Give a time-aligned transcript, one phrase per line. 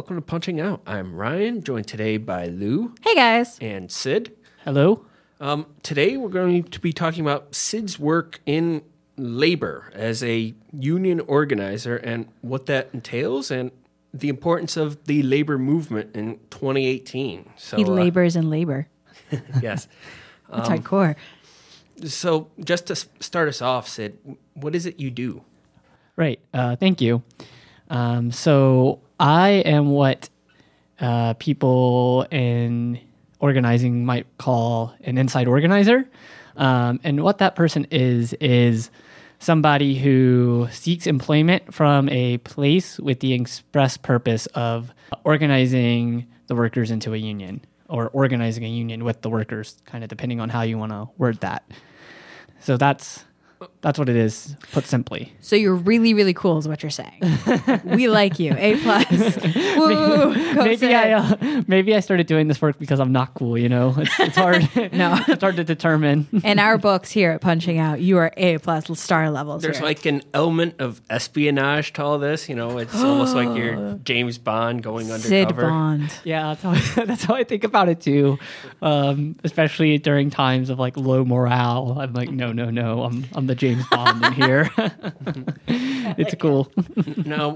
[0.00, 0.80] Welcome to Punching Out.
[0.86, 3.58] I'm Ryan, joined today by Lou Hey guys.
[3.60, 4.34] and Sid.
[4.64, 5.04] Hello.
[5.42, 8.80] Um, today we're going to be talking about Sid's work in
[9.18, 13.72] labor as a union organizer and what that entails and
[14.14, 17.50] the importance of the labor movement in 2018.
[17.58, 18.88] So, He uh, labors in labor.
[19.60, 19.86] yes.
[20.50, 21.14] That's Um, hardcore.
[22.06, 24.16] So, just to s- start us off, Sid,
[24.54, 25.44] what is it you do?
[26.16, 26.40] Right.
[26.54, 27.22] Uh, thank you.
[27.90, 30.30] Um, so I am what
[30.98, 32.98] uh, people in
[33.38, 36.08] organizing might call an inside organizer.
[36.56, 38.90] Um, and what that person is, is
[39.38, 44.90] somebody who seeks employment from a place with the express purpose of
[45.22, 47.60] organizing the workers into a union
[47.90, 51.08] or organizing a union with the workers, kind of depending on how you want to
[51.18, 51.62] word that.
[52.60, 53.24] So that's
[53.82, 55.32] that's what it is, put simply.
[55.40, 57.20] So you're really, really cool, is what you're saying.
[57.84, 58.54] we like you.
[58.56, 59.10] A plus.
[59.76, 60.54] Woo.
[60.54, 63.58] Go maybe I uh, maybe I started doing this work because I'm not cool.
[63.58, 64.68] You know, it's, it's hard.
[64.92, 65.18] No.
[65.28, 66.26] it's hard to determine.
[66.42, 69.62] In our books here at Punching Out, you are A plus star levels.
[69.62, 69.84] There's here.
[69.86, 72.48] like an element of espionage to all this.
[72.48, 75.68] You know, it's almost like you're James Bond going Sid undercover.
[75.68, 76.12] Bond.
[76.24, 78.38] Yeah, that's how, that's how I think about it too.
[78.82, 81.96] Um, especially during times of like low morale.
[81.98, 83.04] I'm like, no, no, no.
[83.04, 84.70] I'm I'm the James Bond in here.
[85.66, 86.70] it's cool.
[87.26, 87.54] Now,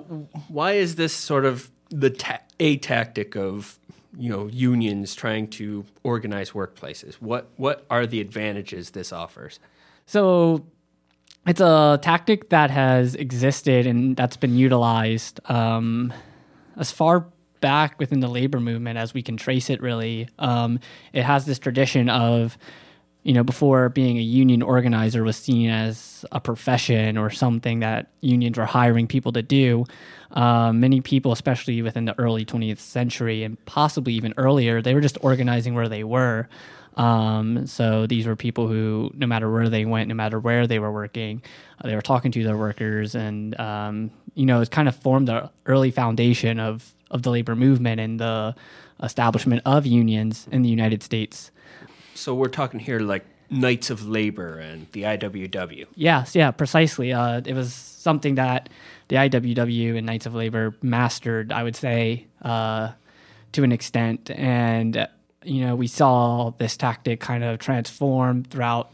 [0.49, 3.79] why is this sort of the ta- a tactic of
[4.19, 7.15] you know unions trying to organize workplaces?
[7.15, 9.61] What what are the advantages this offers?
[10.07, 10.67] So
[11.47, 16.13] it's a tactic that has existed and that's been utilized um,
[16.77, 17.27] as far
[17.61, 20.29] back within the labor movement as we can trace it really.
[20.41, 20.81] Um,
[21.13, 22.59] it has this tradition of,
[23.25, 28.11] you know, before being a union organizer was seen as a profession or something that
[28.21, 29.85] unions were hiring people to do.
[30.33, 35.01] Um, many people, especially within the early 20th century and possibly even earlier, they were
[35.01, 36.49] just organizing where they were.
[36.97, 40.79] Um, so these were people who, no matter where they went, no matter where they
[40.79, 41.43] were working,
[41.83, 45.27] uh, they were talking to their workers, and um, you know, it kind of formed
[45.27, 48.55] the early foundation of of the labor movement and the
[49.03, 51.51] establishment of unions in the United States.
[52.15, 55.87] So we're talking here like Knights of Labor and the IWW.
[55.95, 57.13] Yes, yeah, precisely.
[57.13, 58.69] Uh, it was something that
[59.09, 62.93] the IWW and Knights of Labor mastered, I would say, uh,
[63.53, 64.31] to an extent.
[64.31, 65.07] And, uh,
[65.45, 68.91] you know, we saw this tactic kind of transform throughout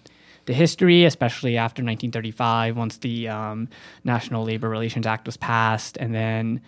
[0.46, 3.68] the history, especially after 1935, once the um,
[4.04, 5.96] National Labor Relations Act was passed.
[5.98, 6.60] And then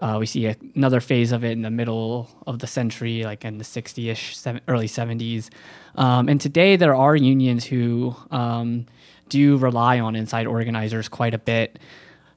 [0.00, 3.44] uh, we see a, another phase of it in the middle of the century, like
[3.44, 4.36] in the 60 ish,
[4.68, 5.48] early 70s.
[5.94, 8.86] Um, and today there are unions who um,
[9.28, 11.78] do rely on inside organizers quite a bit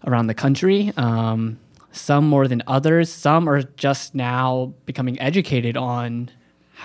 [0.08, 0.94] around the country.
[0.96, 1.60] Um,
[1.92, 3.12] some more than others.
[3.12, 6.30] Some are just now becoming educated on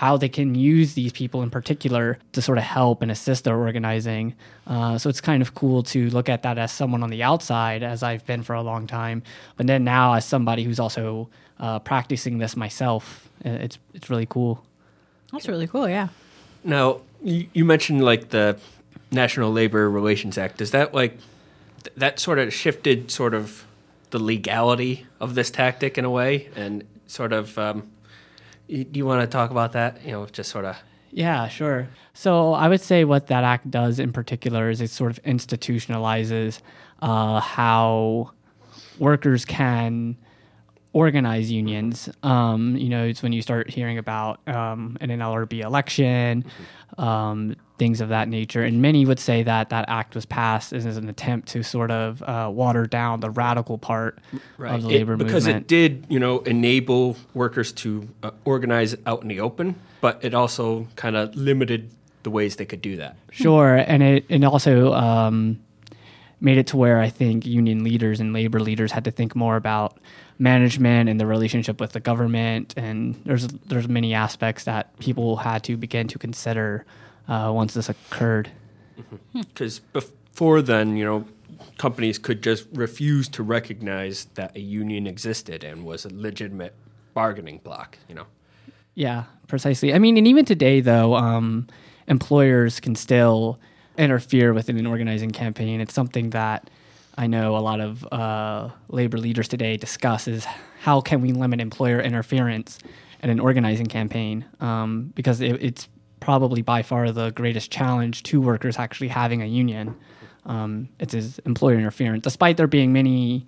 [0.01, 3.55] how they can use these people in particular to sort of help and assist their
[3.57, 4.33] organizing.
[4.67, 7.81] Uh, so it's kind of cool to look at that as someone on the outside,
[7.81, 9.23] as I've been for a long time,
[9.57, 11.29] but then now as somebody who's also
[11.59, 13.29] uh, practicing this myself.
[13.45, 14.53] uh, It's it's really cool.
[15.31, 16.09] That's really cool, yeah.
[16.63, 18.57] Now, you, you mentioned like the
[19.11, 20.57] National Labor Relations Act.
[20.57, 21.13] Does that like
[21.83, 23.63] th- that sort of shifted sort of
[24.09, 27.83] the legality of this tactic in a way, and sort of um, y-
[28.67, 30.03] do you want to talk about that?
[30.05, 30.77] You know, just sort of
[31.11, 31.87] Yeah, sure.
[32.13, 36.59] So I would say what that act does in particular is it sort of institutionalizes
[37.01, 38.31] uh, how
[38.99, 40.17] workers can
[40.95, 42.07] organize unions.
[42.23, 46.45] Um, you know, it's when you start hearing about um, an NLRB election,
[46.97, 48.63] um, things of that nature.
[48.63, 52.23] And many would say that that act was passed as an attempt to sort of
[52.23, 54.19] uh, water down the radical part
[54.57, 55.67] of the It- labor because movement.
[55.67, 60.23] Because it did, you know, enable workers to uh, organize out in the open, but
[60.23, 61.89] it also kind of limited
[62.23, 63.17] the ways they could do that.
[63.31, 65.59] Sure, and it and also um,
[66.39, 69.57] made it to where I think union leaders and labor leaders had to think more
[69.57, 69.97] about
[70.37, 75.63] management and the relationship with the government, and there's there's many aspects that people had
[75.63, 76.85] to begin to consider
[77.27, 78.51] uh, once this occurred.
[79.33, 81.25] Because before then, you know,
[81.77, 86.73] companies could just refuse to recognize that a union existed and was a legitimate
[87.13, 87.97] bargaining block.
[88.07, 88.25] You know.
[88.93, 89.93] Yeah, precisely.
[89.93, 91.67] I mean, and even today, though, um,
[92.07, 93.59] employers can still
[93.97, 95.81] interfere within an organizing campaign.
[95.81, 96.69] It's something that
[97.17, 100.45] I know a lot of uh, labor leaders today discuss is
[100.81, 102.79] how can we limit employer interference
[103.23, 105.87] in an organizing campaign um, because it, it's
[106.19, 109.95] probably by far the greatest challenge to workers actually having a union.
[110.45, 113.45] Um, it's is employer interference, despite there being many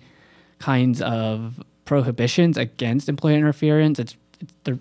[0.58, 3.98] kinds of prohibitions against employer interference.
[3.98, 4.78] It's, it's they're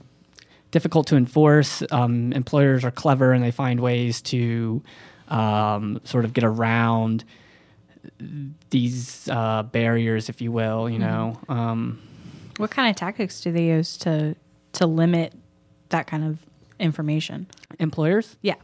[0.71, 1.83] difficult to enforce.
[1.91, 4.83] Um, employers are clever and they find ways to
[5.27, 7.23] um, sort of get around
[8.69, 10.89] these uh, barriers, if you will.
[10.89, 11.99] You know, um,
[12.57, 14.35] What kind of tactics do they use to
[14.73, 15.33] to limit
[15.89, 16.39] that kind of
[16.79, 17.47] information?
[17.79, 18.37] employers.
[18.41, 18.55] Yeah.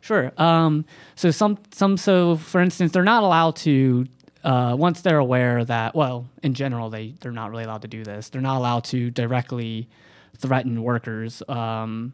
[0.00, 0.32] Sure.
[0.38, 0.84] Um,
[1.16, 4.06] so some some so for instance, they're not allowed to
[4.44, 8.04] uh, once they're aware that well, in general, they they're not really allowed to do
[8.04, 8.28] this.
[8.28, 9.88] They're not allowed to directly
[10.38, 11.42] threaten workers.
[11.48, 12.12] Um,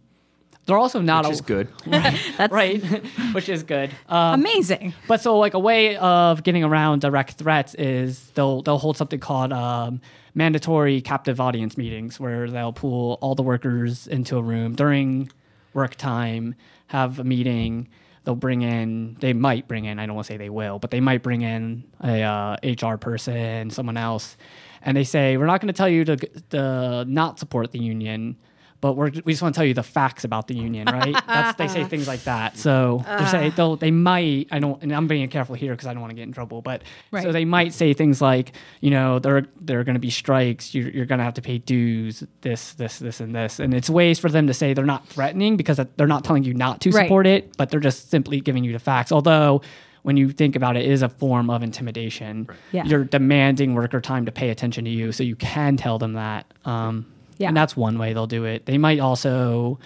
[0.67, 1.69] they're also not Which a- is good.
[1.87, 2.83] That's right,
[3.33, 3.91] which is good.
[4.09, 4.95] Um, amazing.
[5.09, 9.21] But so like a way of getting around direct threats is they'll they'll hold something
[9.21, 10.01] called um,
[10.35, 15.31] mandatory captive audience meetings where they'll pull all the workers into a room during
[15.75, 16.55] work time,
[16.89, 17.89] have a meeting.
[18.25, 19.17] They'll bring in.
[19.19, 19.99] They might bring in.
[19.99, 22.97] I don't want to say they will, but they might bring in a uh, HR
[22.97, 24.37] person, someone else,
[24.83, 26.17] and they say we're not going to tell you to,
[26.51, 28.37] to not support the union
[28.83, 31.17] but we're, we just want to tell you the facts about the union, right?
[31.27, 32.59] That's, they say things like that.
[32.59, 34.49] So they say they'll, they might.
[34.51, 36.61] I don't, and I'm being careful here because I don't want to get in trouble.
[36.61, 37.23] But Right.
[37.23, 40.75] so they might say things like, you know, there there are going to be strikes.
[40.75, 42.25] You're, you're going to have to pay dues.
[42.43, 43.61] This, this, this, and this.
[43.61, 46.53] And it's ways for them to say they're not threatening because they're not telling you
[46.53, 47.05] not to Right.
[47.07, 49.13] support it, but they're just simply giving you the facts.
[49.13, 49.63] Although.
[50.05, 52.49] When you think about it, it is a form of intimidation.
[52.73, 52.85] Yeah.
[52.87, 56.45] You're demanding worker time to pay attention to you, so you can tell them that.
[56.65, 57.07] Um,
[57.39, 57.49] Yeah.
[57.49, 58.67] and that's one way they'll do it.
[58.67, 59.79] They might also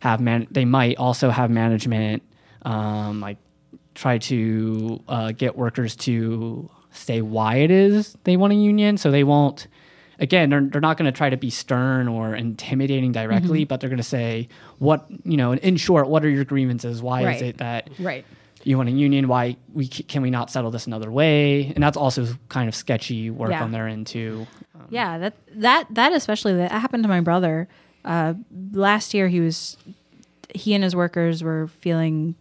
[0.00, 0.46] have man.
[0.50, 2.22] They might also have management
[2.62, 3.38] um, like
[3.94, 9.10] try to uh, get workers to say why it is they want a union, so
[9.10, 9.66] they won't.
[10.18, 13.68] Again, they're, they're not going to try to be stern or intimidating directly, Mm-hmm.
[13.68, 14.48] but they're going to say
[14.78, 15.54] what you know.
[15.54, 17.02] In short, what are your grievances?
[17.02, 17.36] Why Right.
[17.36, 18.24] is it that Right.
[18.62, 19.26] you want a union?
[19.26, 21.72] Why we can we not settle this another way?
[21.74, 23.64] And that's also kind of sketchy work Yeah.
[23.64, 24.46] on their end too.
[24.92, 27.66] Yeah, that that that especially that happened to my brother.
[28.04, 28.34] Uh,
[28.72, 29.78] last year, he was
[30.54, 32.34] he and his workers were feeling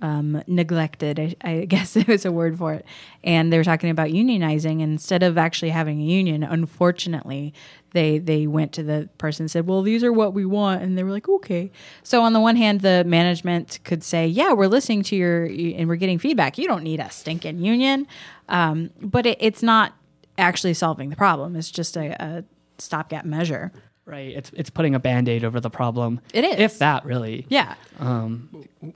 [0.00, 1.18] um, neglected.
[1.18, 2.86] I, I guess it was a word for it,
[3.24, 4.80] and they were talking about unionizing.
[4.80, 7.52] Instead of actually having a union, unfortunately,
[7.90, 10.96] they they went to the person and said, "Well, these are what we want," and
[10.96, 11.72] they were like, "Okay."
[12.04, 15.88] So on the one hand, the management could say, "Yeah, we're listening to your and
[15.88, 16.58] we're getting feedback.
[16.58, 18.06] You don't need a stinking union,"
[18.48, 19.94] um, but it, it's not
[20.38, 21.56] actually solving the problem.
[21.56, 22.44] It's just a, a
[22.78, 23.72] stopgap measure.
[24.04, 24.36] Right.
[24.36, 26.20] It's it's putting a band-aid over the problem.
[26.32, 26.58] It is.
[26.58, 27.44] If that really.
[27.48, 27.74] Yeah.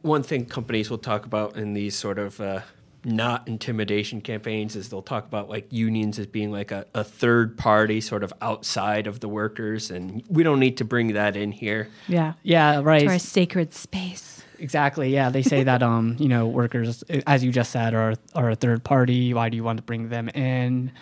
[0.03, 2.61] One thing companies will talk about in these sort of uh,
[3.05, 7.59] not intimidation campaigns is they'll talk about like unions as being like a, a third
[7.59, 11.51] party sort of outside of the workers, and we don't need to bring that in
[11.51, 11.89] here.
[12.07, 12.35] Yeah.
[12.45, 13.01] Yeah, right.
[13.03, 14.45] To our sacred space.
[14.61, 15.13] Exactly.
[15.13, 18.55] Yeah, they say that um, you know, workers as you just said are are a
[18.55, 19.35] third party.
[19.35, 20.93] Why do you want to bring them in?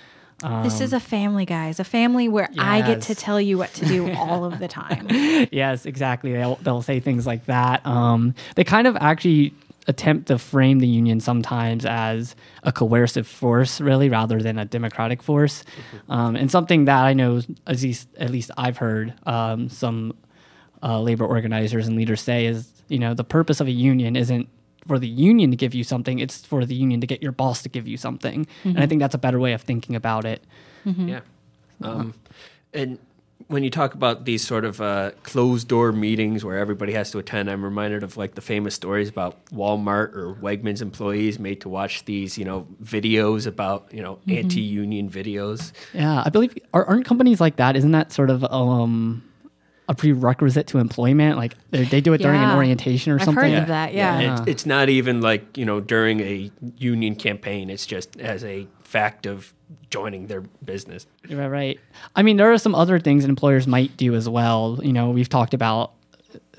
[0.40, 1.80] This is a family, guys.
[1.80, 5.06] A family where I get to tell you what to do all of the time.
[5.50, 6.32] yes, exactly.
[6.32, 7.84] They'll they'll say things like that.
[7.86, 9.54] Um, they kind of actually
[9.88, 15.22] attempt to frame the union sometimes as a coercive force, really, rather than a democratic
[15.22, 15.64] force.
[16.10, 20.14] Um, and something that I know, at least at least I've heard um, some
[20.82, 24.48] uh, labor organizers and leaders say is, you know, the purpose of a union isn't
[24.86, 27.62] for the union to give you something; it's for the union to get your boss
[27.62, 28.46] to give you something.
[28.64, 30.42] And I think that's a better way of thinking about it.
[30.84, 31.20] Yeah.
[31.82, 32.14] Um,
[32.72, 32.98] and
[33.46, 37.18] when you talk about these sort of uh, closed door meetings where everybody has to
[37.18, 41.68] attend, I'm reminded of like the famous stories about Walmart or Wegmans employees made to
[41.68, 45.72] watch these, you know, videos about, you know, anti union videos.
[45.94, 47.76] Yeah, I believe aren't companies like that?
[47.76, 49.22] Isn't that sort of um,
[49.88, 51.36] a prerequisite to employment?
[51.36, 53.52] Like they, they do it during an orientation or I've something.
[53.52, 53.94] heard of that.
[53.94, 54.20] Yeah.
[54.20, 54.38] Yeah.
[54.40, 58.66] It's, it's not even like, you know, during a union campaign, it's just as a
[58.82, 59.52] fact of
[59.90, 61.06] joining their business.
[61.30, 61.80] Right, right.
[62.14, 64.78] I mean, there are some other things employers might do as well.
[64.82, 65.92] You know, we've talked about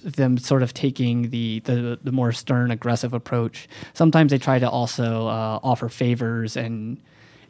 [0.01, 3.67] them sort of taking the the, the more stern, aggressive approach.
[3.93, 6.97] Sometimes they try to also uh, offer favors and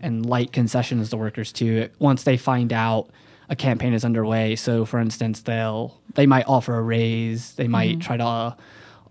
[0.01, 1.89] and light concessions to workers too.
[2.00, 3.09] Once they find out
[3.50, 7.53] a campaign is underway, so for instance, they'll they might offer a raise.
[7.53, 8.53] They might try to uh,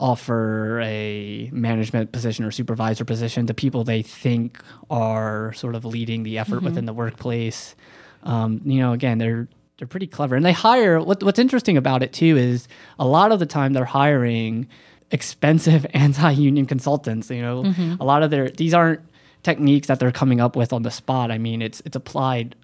[0.01, 6.23] offer a management position or supervisor position to people they think are sort of leading
[6.23, 7.75] the effort within the workplace.
[8.23, 11.01] Um, you know, again, they're they're pretty clever, and they hire.
[11.01, 12.69] What, what's interesting about it too is
[12.99, 14.69] a lot of the time they're hiring
[15.11, 17.31] expensive anti-union consultants.
[17.31, 19.01] You know, a lot of their these aren't
[19.43, 21.31] techniques that they're coming up with on the spot.
[21.31, 22.55] I mean, it's it's applied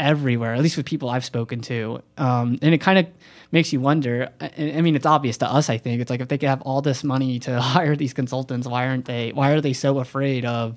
[0.00, 2.02] everywhere, at least with people I've spoken to.
[2.16, 3.06] Um, and it kind of
[3.52, 4.30] makes you wonder.
[4.40, 5.70] I, I mean, it's obvious to us.
[5.70, 8.66] I think it's like if they could have all this money to hire these consultants,
[8.66, 9.30] why aren't they?
[9.32, 10.74] Why are they so afraid of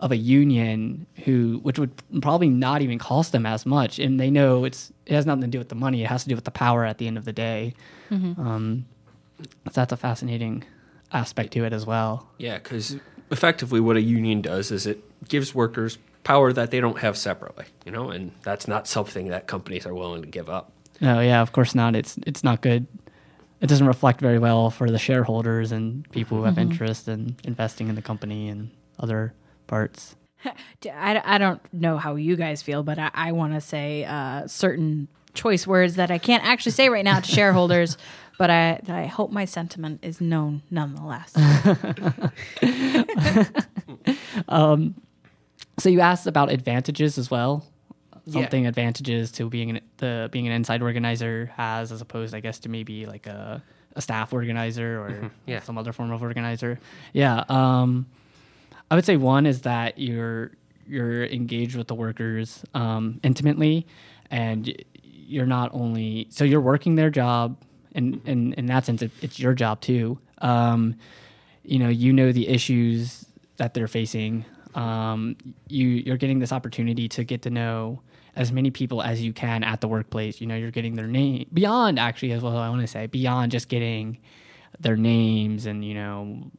[0.00, 1.92] of a union who, which would
[2.22, 5.48] probably not even cost them as much, and they know it's it has nothing to
[5.48, 6.02] do with the money.
[6.02, 7.74] It has to do with the power at the end of the day.
[8.10, 8.86] Um,
[9.66, 10.64] so that's a fascinating
[11.12, 12.28] aspect to it as well.
[12.38, 12.96] Yeah, because
[13.30, 17.64] effectively, what a union does is it gives workers power that they don't have separately,
[17.84, 20.72] you know, and that's not something that companies are willing to give up.
[21.00, 21.96] No, yeah, of course not.
[21.96, 22.86] It's it's not good.
[23.60, 27.88] It doesn't reflect very well for the shareholders and people who have interest in investing
[27.88, 29.34] in the company and other
[29.66, 30.16] parts.
[30.84, 34.46] I, I don't know how you guys feel, but I, I want to say uh,
[34.46, 37.98] certain choice words that I can't actually say right now to shareholders,
[38.38, 41.34] but I, I hope my sentiment is known nonetheless.
[45.80, 47.64] So you asked about advantages as well.
[48.26, 48.34] Yeah.
[48.42, 52.58] Something advantages to being an, the being an inside organizer has as opposed, I guess,
[52.60, 53.62] to maybe like a,
[53.96, 55.60] a staff organizer or Yeah.
[55.60, 56.78] some other form of organizer.
[57.12, 57.44] Yeah.
[57.48, 58.06] Um,
[58.90, 60.52] I would say one is that you're
[60.86, 63.86] you're engaged with the workers um, intimately,
[64.30, 67.56] and you're not only so you're working their job,
[67.94, 70.18] and and in that sense, it, it's your job too.
[70.38, 70.96] Um,
[71.62, 73.24] you know, you know the issues
[73.56, 74.44] that they're facing.
[74.74, 75.36] Um,
[75.68, 78.02] you you're getting this opportunity to get to know
[78.36, 80.40] as many people as you can at the workplace.
[80.40, 82.56] You know, you're getting their name beyond actually as well.
[82.56, 84.18] I want to say beyond just getting
[84.78, 86.50] their names and you know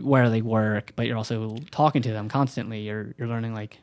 [0.00, 2.80] where they work, but you're also talking to them constantly.
[2.80, 3.78] You're you're learning like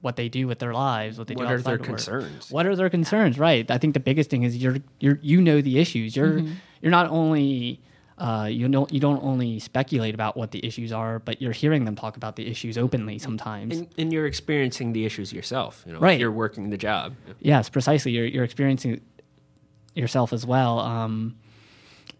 [0.00, 1.86] what they do with their lives, what they What do are their of work.
[1.88, 2.50] concerns?
[2.50, 3.38] What are their concerns?
[3.38, 3.68] Right.
[3.70, 6.14] I think the biggest thing is you're you're you know the issues.
[6.14, 6.40] You're
[6.82, 7.80] you're not only
[8.18, 11.84] uh, you don't you don't only speculate about what the issues are, but you're hearing
[11.84, 13.78] them talk about the issues openly sometimes.
[13.78, 16.18] And, and you're experiencing the issues yourself, You know, right.
[16.18, 17.14] You're working the job.
[17.38, 18.12] Yes, precisely.
[18.12, 19.02] You're you're experiencing it
[19.94, 21.36] yourself as well, um,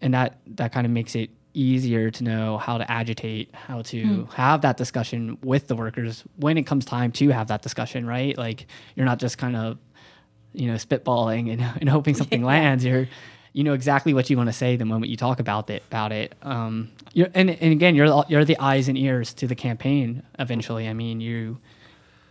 [0.01, 4.29] and that that kind of makes it easier to know how to agitate, how to
[4.35, 8.07] have that discussion with the workers when it comes time to have that discussion.
[8.07, 9.79] Right, like you're not just kind of
[10.53, 12.85] you know spitballing and, and hoping something lands.
[12.85, 13.09] You're
[13.53, 16.13] you know exactly what you want to say the moment you talk about it about
[16.13, 16.35] it.
[16.43, 20.23] Um, you're, and and again, you're the- you're the eyes and ears to the campaign.
[20.39, 21.59] Eventually, I mean you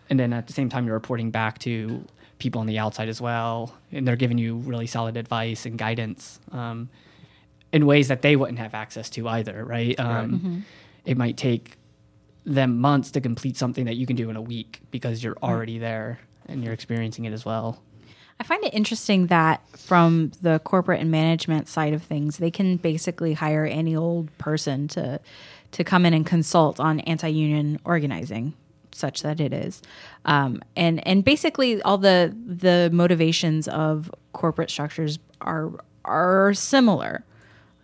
[0.09, 2.05] and then at the same time you're reporting back to
[2.39, 6.39] people on the outside as well and they're giving you really solid advice and guidance
[6.51, 6.87] um,
[7.73, 10.63] in ways that they wouldn't have access to either right, um,
[11.03, 11.77] it might take
[12.45, 15.77] them months to complete something that you can do in a week because you're already
[15.79, 17.81] there and you're experiencing it as well
[18.39, 22.77] I find it interesting that from the corporate and management side of things, they can
[22.77, 25.19] basically hire any old person to
[25.71, 28.53] to come in and consult on anti-union organizing,
[28.93, 29.81] such that it is,
[30.25, 35.71] um, and and basically all the the motivations of corporate structures are
[36.05, 37.23] are similar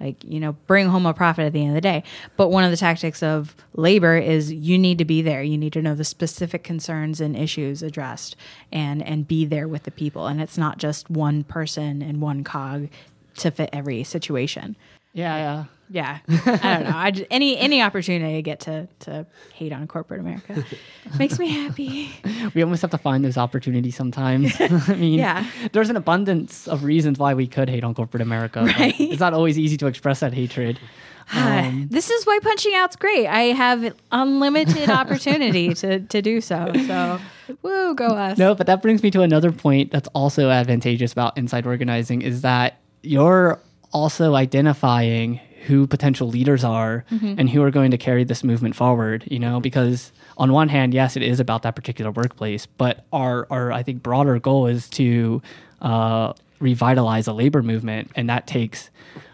[0.04, 2.04] like you know bring home a profit at the end of the day.
[2.38, 5.42] But one of the tactics of labor is you need to be there.
[5.42, 8.36] You need to know the specific concerns and issues addressed
[8.72, 10.28] and and be there with the people.
[10.28, 12.90] And it's not just one person and one cog
[13.36, 14.76] to fit every situation
[15.14, 19.26] yeah yeah yeah i don't know I just, any any opportunity i get to to
[19.54, 20.64] hate on corporate america
[21.20, 22.10] makes me happy
[22.56, 25.46] we almost have to find those opportunities sometimes i mean Yeah.
[25.72, 28.96] there's an abundance of reasons why we could hate on corporate america Right.
[29.00, 30.80] it's not always easy to express that hatred
[31.34, 33.28] Um, this is why punching out's great.
[33.28, 36.70] I have unlimited opportunity to, to do so.
[36.86, 37.18] So,
[37.62, 38.38] woo, go us.
[38.38, 42.42] No, but that brings me to another point that's also advantageous about inside organizing is
[42.42, 43.58] that you're
[43.94, 47.06] also identifying who potential leaders are
[47.40, 50.94] and who are going to carry this movement forward, you know, because on one hand,
[50.94, 54.90] yes, it is about that particular workplace, but our, our I think broader goal is
[54.90, 55.42] to
[55.82, 58.90] uh, revitalize a labor movement and that takes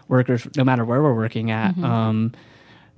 [0.06, 2.32] workers no matter where we're working at um,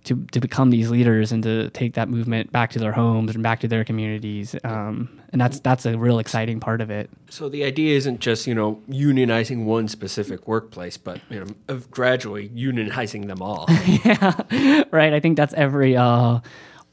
[0.04, 3.42] to, to become these leaders and to take that movement back to their homes and
[3.42, 4.56] back to their communities.
[4.64, 7.08] Um, and that's that's a real exciting part of it.
[7.30, 11.90] So the idea isn't just you know unionizing one specific workplace, but you know of
[11.90, 13.66] gradually unionizing them all.
[14.90, 15.12] right?
[15.12, 16.40] I think that's every uh,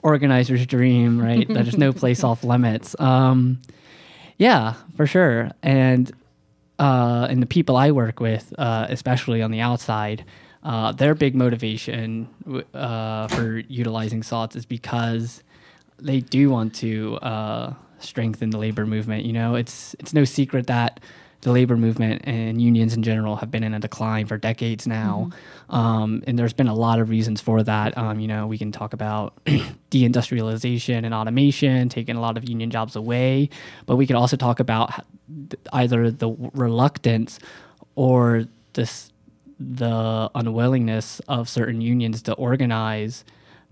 [0.03, 1.47] organizer's dream, right?
[1.47, 2.95] that there's no place off limits.
[2.99, 3.59] Um,
[4.37, 5.51] yeah, for sure.
[5.61, 6.11] And
[6.79, 10.23] uh, and the people I work with, uh, especially on the outside,
[10.63, 12.27] uh, their big motivation
[12.73, 15.43] uh, for utilizing salts is because
[15.97, 19.25] they do want to uh, strengthen the labor movement.
[19.25, 20.99] You know, it's it's no secret that
[21.41, 25.29] the labor movement and unions in general have been in a decline for decades now,
[25.69, 27.97] um, and there's been a lot of reasons for that.
[27.97, 29.41] Um, you know, we can talk about
[29.91, 33.49] deindustrialization and automation taking a lot of union jobs away,
[33.85, 35.05] but we can also talk about
[35.71, 37.39] either the reluctance
[37.95, 39.13] or this
[39.59, 43.25] the unwillingness of certain unions to organize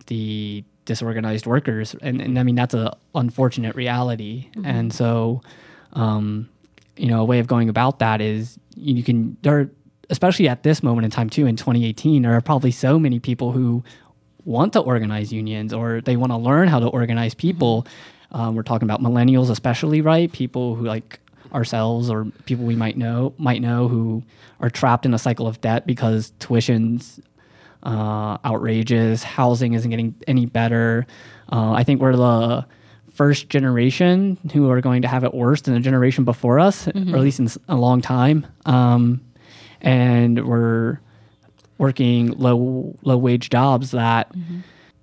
[0.07, 1.95] the disorganized workers.
[2.01, 4.49] And, and i mean that's a unfortunate reality.
[4.63, 5.41] And so
[5.93, 6.49] um,
[6.97, 9.69] you know a way of going about that is you can there are,
[10.09, 13.51] especially at this moment in time too in 2018 there are probably so many people
[13.51, 13.83] who
[14.45, 17.85] want to organize unions or they want to learn how to organize people.
[18.31, 20.31] Um, we're talking about millennials especially right?
[20.31, 21.19] People who like
[21.53, 24.23] ourselves or people we might know might know who
[24.59, 27.19] are trapped in a cycle of debt because tuition's
[27.83, 29.23] uh, outrageous.
[29.23, 31.05] Housing isn't getting any better.
[31.51, 32.65] Uh, I think we're the
[33.13, 36.91] first generation who are going to have it worse than the generation before us, or
[37.15, 38.45] at least in a long time.
[38.65, 39.21] Um,
[39.81, 40.99] and we're
[41.77, 44.31] working low low wage jobs that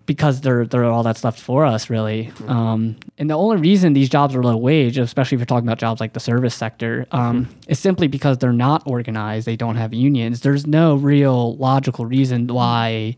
[0.06, 2.30] because they're they're all that's left for us really.
[2.46, 5.78] Um, and the only reason these jobs are low wage, especially if you're talking about
[5.78, 9.46] jobs like the service sector, um, is simply because they're not organized.
[9.46, 10.40] They don't have unions.
[10.40, 13.16] There's no real logical reason why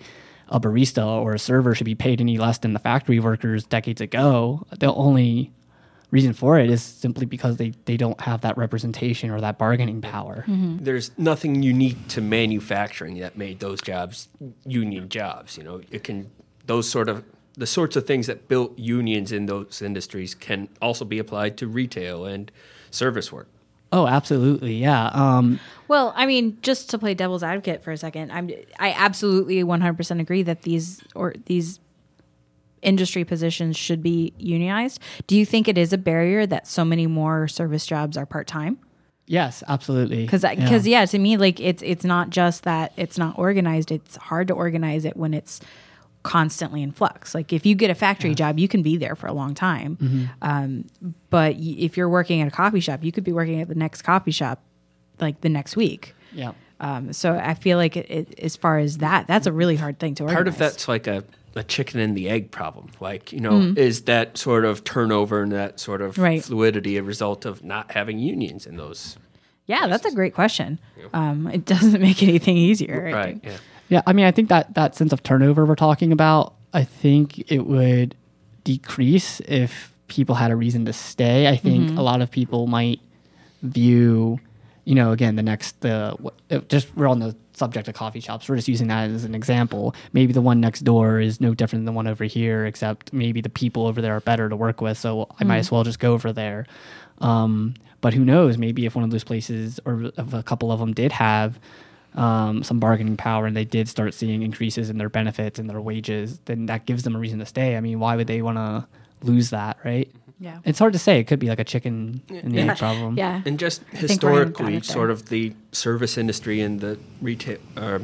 [0.49, 4.01] a barista or a server should be paid any less than the factory workers decades
[4.01, 4.65] ago.
[4.79, 5.53] The only
[6.13, 10.01] reason for it is simply because they, they don't have that representation or that bargaining
[10.01, 10.45] power.
[10.47, 14.29] There's nothing unique to manufacturing that made those jobs
[14.65, 15.59] union jobs.
[15.59, 16.31] You know, it can
[16.67, 17.25] those sort of
[17.59, 21.67] the sorts of things that built unions in those industries can also be applied to
[21.67, 22.53] retail and
[22.91, 23.49] service work.
[23.93, 24.75] Oh, absolutely.
[24.77, 25.07] Yeah.
[25.15, 25.59] Um,
[25.89, 30.21] Well, I mean, just to play devil's advocate for a second, I'm I absolutely 100%
[30.21, 31.79] agree that these or these
[32.83, 35.01] industry positions should be unionized.
[35.27, 38.79] Do you think it is a barrier that so many more service jobs are part-time?
[39.29, 40.25] yes, absolutely.
[40.27, 40.69] Cuz Yeah.
[40.69, 44.47] cuz yeah, to me like it's it's not just that it's not organized, it's hard
[44.49, 45.59] to organize it when it's
[46.27, 47.35] constantly in flux.
[47.35, 49.97] Like if you get a factory job, you can be there for a long time.
[49.97, 50.25] Mm-hmm.
[50.43, 50.85] Um,
[51.31, 53.75] but y- if you're working at a coffee shop, you could be working at the
[53.75, 54.61] next coffee shop
[55.21, 56.15] like the next week.
[56.33, 56.53] Yeah.
[56.81, 59.99] Um, so I feel like it, it, as far as that, that's a really hard
[59.99, 60.37] thing to organize.
[60.37, 62.91] Part of that's like a, a chicken and the egg problem.
[63.01, 66.45] Like, you know, is that sort of turnover and that sort of Right.
[66.45, 69.17] fluidity a result of not having unions in those?
[69.69, 70.79] yeah, that's a great question.
[71.15, 73.11] Um, it doesn't make anything easier.
[73.13, 73.41] Right.
[73.43, 73.57] Yeah.
[73.89, 77.51] Yeah, I mean, I think that that sense of turnover we're talking about, I think
[77.51, 78.15] it would
[78.65, 81.47] decrease if people had a reason to stay.
[81.49, 81.99] I think Mm-hmm.
[81.99, 83.01] a lot of people might
[83.63, 84.39] view,
[84.85, 86.17] you know, again, the next the
[86.51, 88.49] it- just we're on the subject of coffee shops.
[88.49, 89.95] We're just using that as an example.
[90.13, 93.41] Maybe the one next door is no different than the one over here, except maybe
[93.41, 94.99] the people over there are better to work with.
[94.99, 96.67] So I might as well just go over there.
[97.19, 98.59] Um, but who knows?
[98.59, 101.59] Maybe if one of those places or if a couple of them did have
[102.17, 105.81] um, some bargaining power and they did start seeing increases in their benefits and their
[105.81, 107.77] wages, then that gives them a reason to stay.
[107.77, 108.87] I mean, why would they want to
[109.23, 110.11] lose that, right?
[110.39, 110.59] Yeah.
[110.65, 111.19] It's hard to say.
[111.19, 112.73] It could be like a chicken and the Yeah.
[112.73, 113.17] egg problem.
[113.17, 113.43] Yeah.
[113.47, 118.01] And just think Ryan got historically, sort of the service industry and the retail, uh,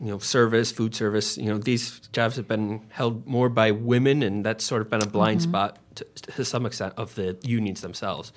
[0.00, 4.22] you know, service, food service, you know, these jobs have been held more by women,
[4.22, 5.50] and that's sort of been a blind Mm-hmm.
[5.50, 6.04] spot to,
[6.36, 8.32] to some extent of the unions themselves.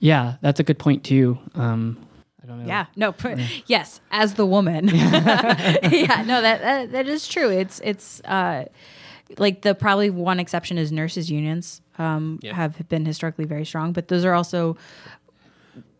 [0.00, 1.38] Yeah, that's a good point too.
[1.54, 1.96] Um,
[2.44, 2.68] I don't know.
[2.68, 2.86] Yeah.
[2.94, 3.12] No.
[3.12, 4.88] pr- Yes, as the woman.
[4.92, 6.22] yeah.
[6.26, 6.42] No.
[6.42, 7.48] That, that that is true.
[7.50, 8.66] It's it's uh,
[9.38, 14.08] like the probably one exception is nurses unions um, have been historically very strong, but
[14.08, 14.76] those are also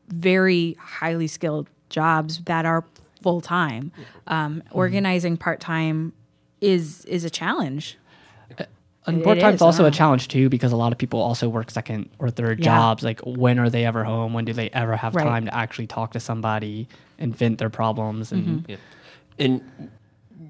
[0.09, 2.85] very highly skilled jobs that are
[3.22, 3.90] full time.
[4.26, 6.12] Um, organizing part time
[6.61, 7.96] is is a challenge.
[9.06, 11.48] And It part time's is, also a challenge too because a lot of people also
[11.48, 12.64] work second or third Yeah.
[12.64, 13.02] jobs.
[13.02, 14.32] Like, when are they ever home?
[14.32, 15.24] When do they ever have Right.
[15.24, 16.88] time to actually talk to somebody
[17.18, 18.32] and vent their problems?
[18.32, 18.70] And Mm-hmm.
[18.70, 18.76] Yeah.
[19.38, 19.60] And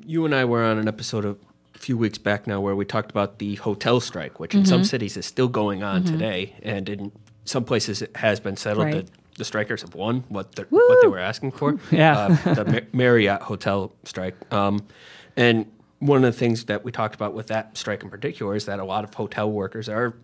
[0.07, 1.39] you and I were on an episode of,
[1.75, 4.69] a few weeks back now where we talked about the hotel strike, which in Mm-hmm.
[4.69, 7.11] some cities is still going on today, and in
[7.45, 8.95] some places it has been settled Right.
[9.07, 11.77] that the strikers have won what the, what they were asking for.
[11.91, 12.39] Yeah.
[12.47, 14.37] uh, the Marriott hotel strike.
[14.53, 14.87] Um,
[15.37, 15.67] and
[16.01, 18.79] one of the things that we talked about with that strike in particular is that
[18.81, 20.15] a lot of hotel workers are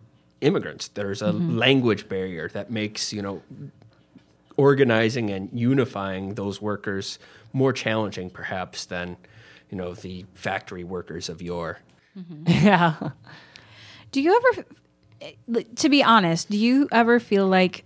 [0.40, 0.88] immigrants.
[0.88, 1.56] There's a Mm-hmm.
[1.59, 3.42] language barrier that makes you know
[4.56, 7.18] organizing and unifying those workers
[7.52, 9.16] more challenging, perhaps, than
[9.70, 11.78] you know the factory workers of yore.
[12.46, 13.11] yeah.
[14.12, 14.64] Do you ever,
[15.76, 17.85] to be honest, do you ever feel like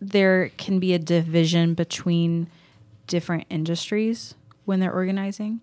[0.00, 2.48] there can be a division between
[3.06, 5.60] different industries when they're organizing?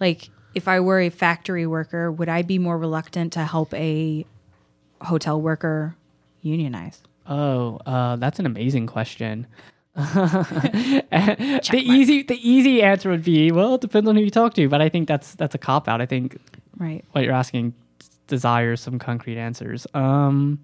[0.00, 4.24] like if I were a factory worker, would I be more reluctant to help a
[5.00, 5.96] hotel worker
[6.42, 7.02] unionize?
[7.26, 9.46] Oh, uh, that's an amazing question.
[9.94, 11.02] the
[11.84, 14.80] easy the easy answer would be well, it depends on who you talk to, but
[14.80, 16.00] I think that's that's a cop out.
[16.00, 16.38] I think
[16.78, 17.04] Right.
[17.12, 17.74] what you're asking
[18.26, 19.86] desires some concrete answers.
[19.94, 20.58] Um,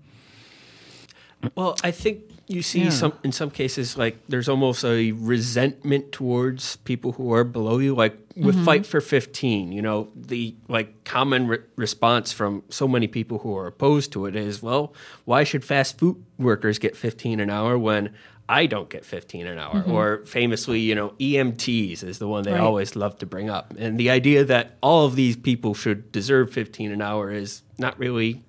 [1.54, 2.90] Well, I think you see Yeah.
[2.90, 7.94] some in some cases like there's almost a resentment towards people who are below you.
[7.94, 8.64] Like with mm-hmm.
[8.64, 13.56] Fight for 15, you know, the like common re- response from so many people who
[13.56, 17.76] are opposed to it is, well, why should fast food workers get 15 an hour
[17.78, 18.14] when
[18.48, 19.74] I don't get 15 an hour?
[19.82, 19.90] Mm-hmm.
[19.92, 22.60] Or famously, you know, EMTs is the one they Right.
[22.60, 23.74] always love to bring up.
[23.76, 27.98] And the idea that all of these people should deserve 15 an hour is not
[27.98, 28.42] really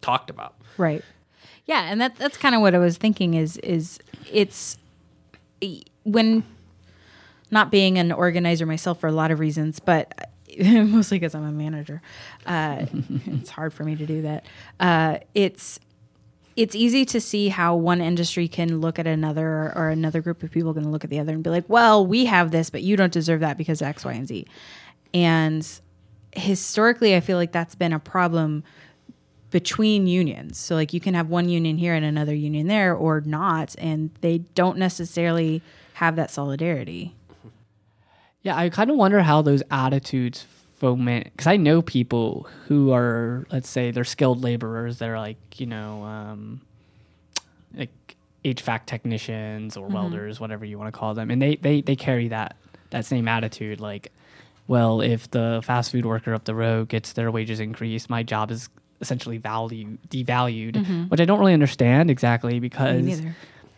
[0.00, 0.56] talked about.
[0.76, 1.02] Right.
[1.68, 4.00] Yeah, and that that's kind of what I was thinking is is
[4.32, 4.78] it's
[6.04, 6.42] when
[7.50, 11.52] not being an organizer myself for a lot of reasons, but mostly because I'm a
[11.52, 12.00] manager.
[12.46, 12.86] Uh,
[13.26, 14.46] it's hard for me to do that.
[14.80, 15.78] Uh, it's
[16.56, 20.50] it's easy to see how one industry can look at another or another group of
[20.50, 22.96] people can look at the other and be like, well, we have this, but you
[22.96, 24.46] don't deserve that because X, Y, and Z.
[25.12, 25.68] And
[26.32, 28.64] historically, I feel like that's been a problem
[29.50, 30.58] between unions.
[30.58, 34.10] So like you can have one union here and another union there or not and
[34.20, 35.62] they don't necessarily
[35.94, 37.14] have that solidarity.
[38.42, 43.46] Yeah, I kind of wonder how those attitudes foment because I know people who are,
[43.50, 44.98] let's say, they're skilled laborers.
[44.98, 46.60] They're like, you know, um,
[47.74, 51.96] like HVAC technicians or welders, whatever you want to call them, and they they they
[51.96, 52.56] carry that
[52.90, 53.80] that same attitude.
[53.80, 54.12] Like,
[54.68, 58.50] well, if the fast food worker up the road gets their wages increased, my job
[58.50, 58.68] is
[59.00, 63.22] essentially value devalued, which I don't really understand exactly because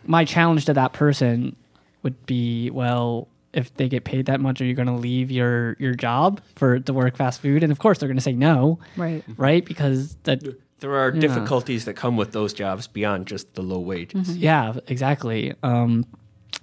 [0.05, 1.55] my challenge to that person
[2.03, 5.75] would be well if they get paid that much are you going to leave your
[5.77, 8.79] your job for to work fast food and of course they're going to say no
[8.95, 9.23] Right.
[9.37, 10.41] right because that
[10.79, 11.19] There are Yeah.
[11.19, 14.35] difficulties that come with those jobs beyond just the low wages.
[14.37, 16.05] yeah exactly um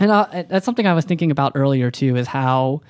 [0.00, 2.80] and uh, that's something i was thinking about earlier too is how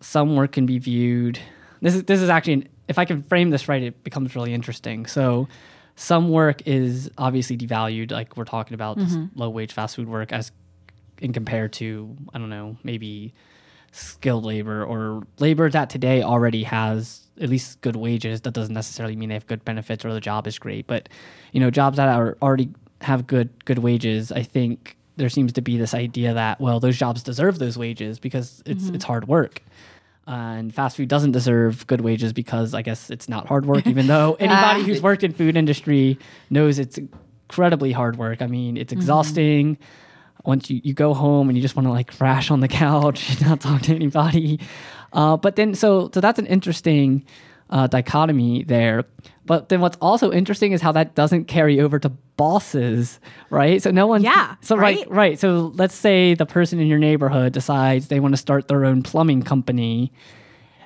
[0.00, 1.38] some work can be viewed
[1.80, 4.54] this is this is actually an, if i can frame this right it becomes really
[4.54, 5.06] interesting.
[5.06, 5.48] So
[5.94, 9.38] some work is obviously devalued like we're talking about this mm-hmm.
[9.38, 10.52] low wage fast food work as
[11.20, 13.34] in compared to i don't know maybe
[13.90, 18.42] skilled labor or labor that today already has at least good wages.
[18.42, 21.08] That doesn't necessarily mean they have good benefits or the job is great but
[21.52, 22.70] you know jobs that are already
[23.00, 26.96] have good good wages i think there seems to be this idea that well those
[26.96, 28.96] jobs deserve those wages because it's mm-hmm.
[28.96, 29.62] it's hard work
[30.28, 34.06] and fast food doesn't deserve good wages because I guess it's not hard work, even
[34.06, 36.18] though anybody who's worked in food industry
[36.50, 38.42] knows it's incredibly hard work.
[38.42, 39.78] I mean, it's exhausting.
[40.44, 43.30] Once you, you go home and you just want to like crash on the couch
[43.30, 44.60] and not talk to anybody.
[45.14, 47.24] Uh, but then, so so that's an interesting
[47.70, 49.04] uh, dichotomy there.
[49.44, 53.18] But then, what's also interesting is how that doesn't carry over to bosses,
[53.50, 53.82] right?
[53.82, 55.10] So no one, Yeah, So right, right?
[55.10, 55.38] right.
[55.38, 59.02] So let's say the person in your neighborhood decides they want to start their own
[59.02, 60.12] plumbing company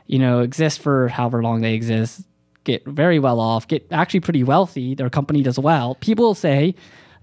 [0.07, 2.23] you know, exist for however long they exist,
[2.65, 6.75] get very well off, get actually pretty wealthy, their company does well, people will say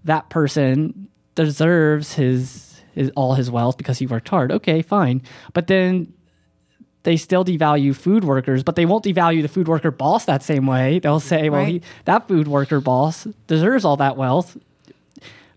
[0.05, 4.51] that person deserves his, his all his wealth because he worked hard.
[4.51, 5.21] Okay, fine.
[5.53, 6.11] But then
[7.09, 10.67] they still devalue food workers, but they won't devalue the food worker boss that same
[10.67, 10.99] way.
[10.99, 14.55] They'll say, well, he, that food worker boss deserves all that wealth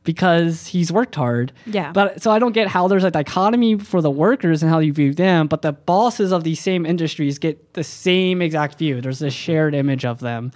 [0.03, 1.53] because he's worked hard.
[1.67, 1.93] Yeah.
[1.93, 4.95] But so I don't get how there's a dichotomy for the workers and how you
[4.95, 9.03] view them, but the bosses of these same industries get the same exact view.
[9.03, 10.53] There's this shared image of them.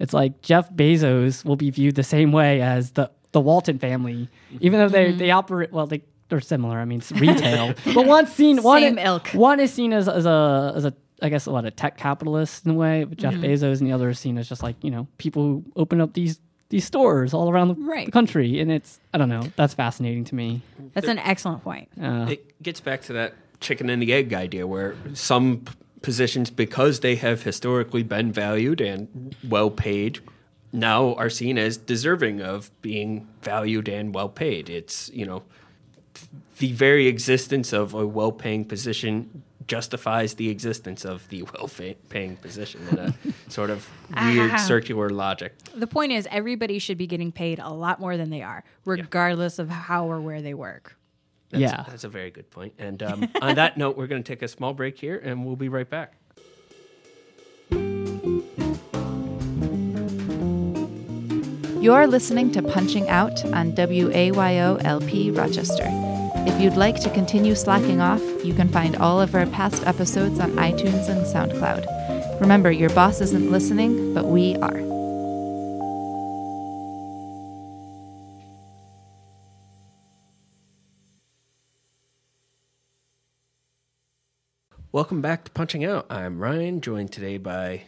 [0.00, 4.28] It's like Jeff Bezos will be viewed the same way as the the Walton family,
[4.60, 5.18] even though they mm-hmm.
[5.18, 5.86] they operate well.
[5.86, 6.02] They
[6.32, 6.78] they're similar.
[6.78, 9.28] I mean, retail, but one's seen one Same ilk.
[9.34, 12.64] one is seen as as a as a I guess a lot of tech capitalists
[12.64, 13.44] in a way, with Jeff Mm-hmm.
[13.44, 16.14] Bezos, and the other is seen as just like you know people who open up
[16.14, 16.40] these
[16.70, 18.06] these stores all around the, Right.
[18.06, 19.42] the country, and it's I don't know.
[19.56, 20.62] That's fascinating to me.
[20.94, 21.88] That's an excellent point.
[22.02, 26.50] Uh, It gets back to that chicken and the egg idea where some p- positions,
[26.50, 30.18] because they have historically been valued and well paid,
[30.72, 34.68] now are seen as deserving of being valued and well paid.
[34.70, 35.42] It's, you know,
[36.62, 41.68] the very existence of a well paying position justifies the existence of the well
[42.08, 43.14] paying position in a
[43.48, 44.56] sort of weird Ah.
[44.58, 45.54] circular logic.
[45.74, 49.58] The point is everybody should be getting paid a lot more than they are, regardless
[49.58, 50.96] of how or where they work.
[51.50, 51.84] That's, Yeah.
[51.88, 52.74] That's a very good point.
[52.78, 55.56] And um, on that note, we're going to take a small break here and we'll
[55.56, 56.14] be right back.
[61.82, 65.88] You're listening to Punching Out on WAYO LP Rochester.
[66.44, 70.40] If you'd like to continue slacking off, you can find all of our past episodes
[70.40, 72.40] on iTunes and SoundCloud.
[72.40, 74.80] Remember, your boss isn't listening, but we are.
[84.90, 86.06] Welcome back to Punching Out.
[86.10, 87.84] I'm Ryan, joined today by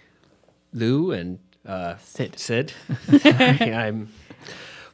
[0.72, 2.38] Lou and uh, Sid.
[2.38, 2.72] Sid.
[3.24, 4.10] I'm.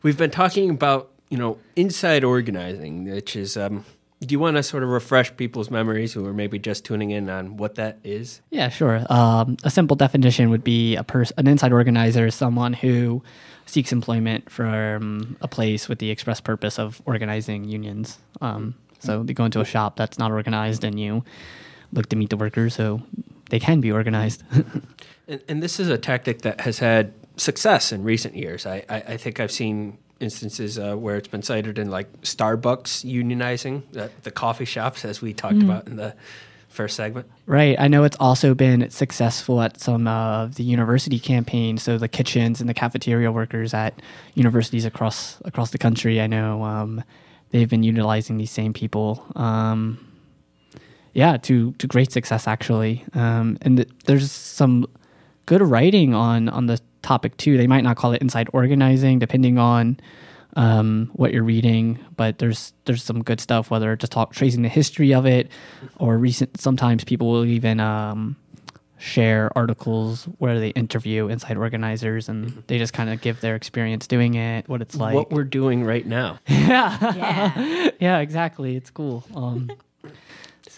[0.03, 3.57] We've been talking about you know inside organizing, which is.
[3.57, 3.85] Um,
[4.23, 7.31] do you want to sort of refresh people's memories who are maybe just tuning in
[7.31, 8.43] on what that is?
[8.51, 9.03] Yeah, sure.
[9.09, 13.23] Um, a simple definition would be a person, an inside organizer is someone who
[13.65, 18.19] seeks employment from a place with the express purpose of organizing unions.
[18.43, 21.25] Um, so they go into a shop that's not organized, and you
[21.93, 23.01] look to meet the workers so
[23.49, 24.43] they can be organized.
[25.31, 28.67] And, and this is a tactic that has had success in recent years.
[28.67, 33.05] I, I, I think I've seen instances uh, where it's been cited in like Starbucks
[33.05, 36.15] unionizing the, the coffee shops, as we talked about in the
[36.69, 37.27] first segment.
[37.47, 37.79] Right.
[37.79, 41.83] I know it's also been successful at some of the university campaigns.
[41.83, 44.01] So the kitchens and the cafeteria workers at
[44.35, 46.21] universities across across the country.
[46.21, 47.03] I know um,
[47.51, 49.27] they've been utilizing these same people.
[49.35, 50.07] Um,
[51.13, 53.05] yeah, to to great success actually.
[53.15, 54.87] Um, and th- there's some
[55.47, 57.57] good writing on on the topic too.
[57.57, 59.99] They might not call it inside organizing, depending on
[60.57, 63.71] um, what you're reading, but there's there's some good stuff.
[63.71, 65.51] Whether just talk, tracing the history of it,
[65.99, 66.61] or recent.
[66.61, 68.37] Sometimes people will even um,
[68.99, 74.07] share articles where they interview inside organizers, and they just kind of give their experience
[74.07, 75.15] doing it, what it's like.
[75.15, 76.39] what we're doing right now.
[76.49, 77.91] Yeah.
[78.01, 78.77] yeah, exactly.
[78.77, 79.25] It's cool.
[79.35, 79.77] Um, so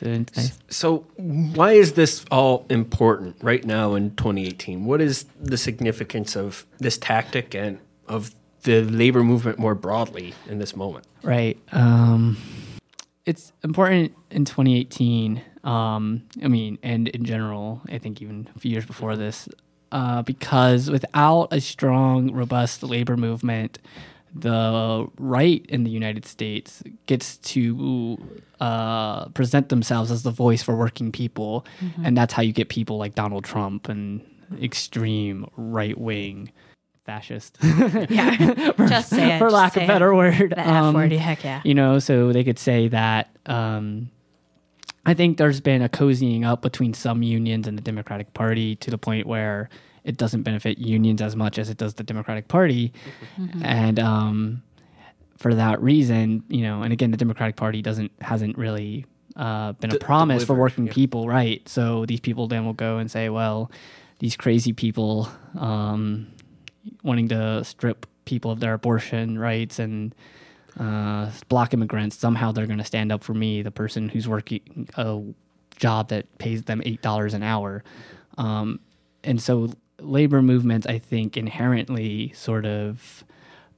[0.02, 0.58] it's nice.
[0.68, 4.84] So, why is this all important right now in 2018?
[4.84, 10.58] What is the significance of this tactic and of the labor movement more broadly in
[10.58, 11.06] this moment?
[11.22, 11.58] Right.
[11.72, 12.36] Um,
[13.26, 15.42] it's important in 2018.
[15.64, 19.48] Um, I mean, and in general, I think even a few years before this,
[19.92, 23.78] uh, because without a strong, robust labor movement,
[24.34, 28.18] the right in the United States gets to
[28.60, 31.66] uh, present themselves as the voice for working people,
[32.02, 34.20] and that's how you get people like Donald Trump and
[34.62, 36.50] extreme right wing
[37.04, 37.58] fascist.
[38.08, 38.72] Yeah.
[38.86, 39.38] Just say it.
[39.38, 40.16] for lack of a better it.
[40.16, 40.50] word.
[40.50, 41.12] The F Um, word.
[41.12, 41.60] Heck yeah.
[41.64, 43.28] you know, so they could say that.
[43.46, 44.10] Um,
[45.04, 48.90] I think there's been a cozying up between some unions and the Democratic Party to
[48.90, 49.68] the point where
[50.04, 52.92] it doesn't benefit unions as much as it does the Democratic Party,
[53.62, 54.62] and um,
[55.38, 59.90] for that reason, you know, and again, the Democratic Party doesn't hasn't really uh, been
[59.90, 60.92] D- a promise for working yeah.
[60.92, 61.66] people, right?
[61.68, 63.70] So these people then will go and say, well,
[64.18, 66.28] these crazy people um,
[67.02, 70.14] wanting to strip people of their abortion rights and
[70.78, 74.88] uh, block immigrants, somehow they're going to stand up for me, the person who's working
[74.96, 75.20] a
[75.76, 77.82] job that pays them eight dollars an hour.
[78.38, 78.80] Um,
[79.24, 79.70] and so,
[80.02, 83.24] labor movements, I think, inherently sort of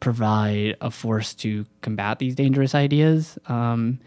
[0.00, 3.38] provide a force to combat these dangerous ideas.
[3.46, 4.00] Um,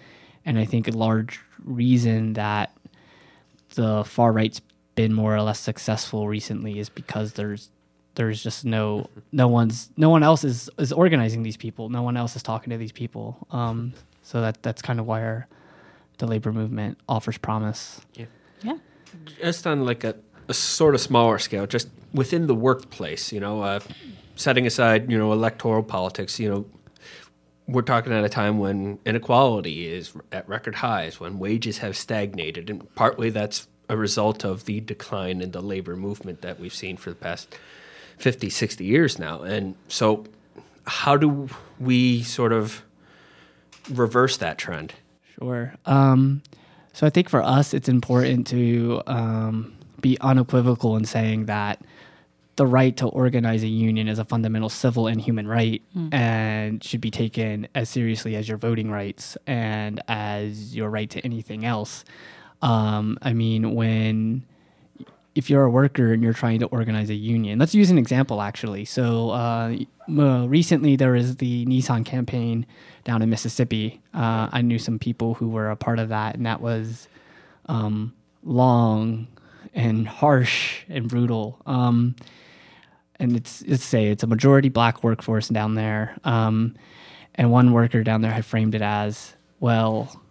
[0.45, 2.75] and I think a large reason that
[3.75, 4.62] the far right's
[4.95, 7.69] been more or less successful recently is because there's
[8.15, 11.89] there's just no no one's no one else is is organizing these people.
[11.89, 13.38] No one else is talking to these people.
[13.51, 15.47] Um, so that that's kind of why our,
[16.17, 18.01] the labor movement offers promise.
[18.13, 18.25] Yeah.
[19.39, 20.15] Just on like a,
[20.47, 23.80] a sort of smaller scale, just within the workplace, you know, uh,
[24.36, 26.65] setting aside, you know, electoral politics, you know,
[27.67, 32.69] we're talking at a time when inequality is at record highs, when wages have stagnated,
[32.69, 36.97] and partly that's a result of the decline in the labor movement that we've seen
[36.97, 37.56] for the past
[38.17, 39.41] 50, 60 years now.
[39.41, 40.25] And so,
[40.86, 41.49] how do
[41.80, 42.84] we sort of
[43.89, 44.93] reverse that trend?
[45.38, 45.73] Sure.
[45.86, 46.41] Um,
[46.93, 51.82] so I think for us, it's important to um, be unequivocal in saying that
[52.57, 56.99] the right to organize a union is a fundamental civil and human right and should
[56.99, 62.03] be taken as seriously as your voting rights and as your right to anything else.
[62.63, 64.43] Um, I mean, when
[65.35, 68.41] if you're a worker and you're trying to organize a union, let's use an example
[68.41, 68.85] actually.
[68.85, 69.77] So uh,
[70.09, 72.65] uh, recently there was the Nissan campaign
[73.03, 74.01] down in Mississippi.
[74.15, 77.07] Uh, I knew some people who were a part of that, and that was
[77.67, 79.27] um, long
[79.75, 81.61] and harsh and brutal.
[81.67, 82.15] Um,
[83.19, 86.17] and it's let's say it's a majority black workforce down there.
[86.23, 86.75] Um,
[87.36, 90.21] and one worker down there had framed it as, well,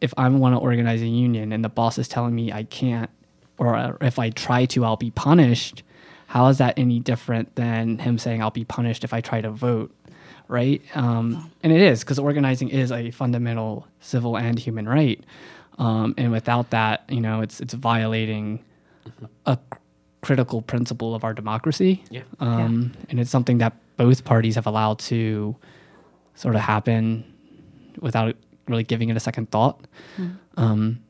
[0.00, 3.10] if I want to organize a union and the boss is telling me I can't,
[3.58, 5.82] or if I try to, I'll be punished.
[6.26, 9.50] How is that any different than him saying I'll be punished if I try to
[9.50, 9.94] vote?
[10.48, 10.82] right?
[10.94, 15.22] Um, and it is because organizing is a fundamental civil and human right.
[15.78, 18.64] Um, and without that, you know, it's it's violating
[19.46, 19.58] a
[20.26, 22.02] critical principle of our democracy.
[22.10, 22.22] Yeah.
[22.40, 25.54] Um, And it's something that both parties have allowed to
[26.34, 27.24] sort of happen
[28.00, 28.34] without
[28.68, 29.76] really giving it a second thought.
[30.56, 31.00] Um,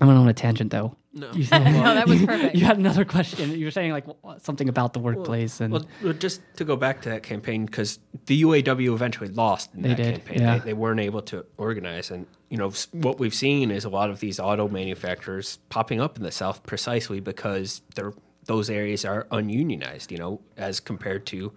[0.00, 0.94] I went on a tangent though.
[1.12, 1.32] No.
[1.32, 2.54] You, said- no, that was perfect.
[2.58, 3.50] you had another question.
[3.58, 4.06] You were saying like
[4.38, 7.98] something about the workplace and Well, well, just to go back to that campaign, because
[8.26, 10.40] the UAW eventually lost in They that did, campaign.
[10.40, 10.58] yeah.
[10.58, 14.10] They, they weren't able to organize, and you know what we've seen is a lot
[14.10, 18.12] of these auto manufacturers popping up in the South precisely because they're
[18.48, 20.10] those areas are ununionized.
[20.10, 21.52] You know, as compared to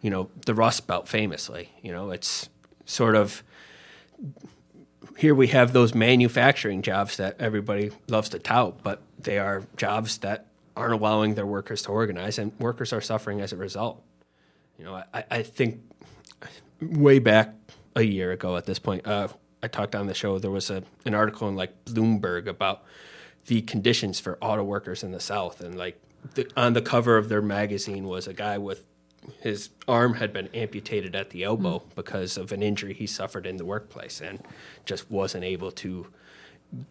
[0.00, 1.70] you know the Rust Belt, famously.
[1.80, 2.48] You know, it's
[2.84, 3.44] sort of
[5.16, 10.18] here we have those manufacturing jobs that everybody loves to tout, but they are jobs
[10.18, 14.02] that aren't allowing their workers to organize, and workers are suffering as a result.
[14.78, 15.80] You know, I, I think
[16.80, 17.54] way back
[17.94, 19.28] a year ago at this point, uh,
[19.62, 20.38] I talked on the show.
[20.38, 22.82] There was a, an article in like Bloomberg about
[23.46, 26.00] the conditions for auto workers in the South, and like
[26.34, 28.84] the, on the cover of their magazine was a guy with
[29.40, 33.56] his arm had been amputated at the elbow because of an injury he suffered in
[33.56, 34.42] the workplace, and
[34.84, 36.06] just wasn't able to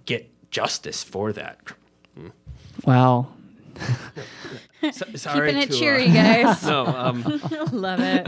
[0.05, 1.59] get justice for that.
[2.85, 3.27] wow.
[4.91, 6.61] So, sorry Keeping it to, uh, cheery, guys.
[6.67, 7.23] no, um,
[7.71, 8.27] Love it.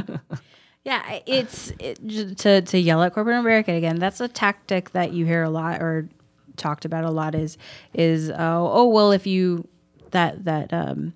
[0.86, 4.00] Yeah, it's it, to to yell at corporate America again.
[4.00, 6.08] That's a tactic that you hear a lot or
[6.56, 7.36] talked about a lot.
[7.36, 7.58] Is
[7.94, 9.68] is oh oh well if you
[10.16, 11.14] that that um,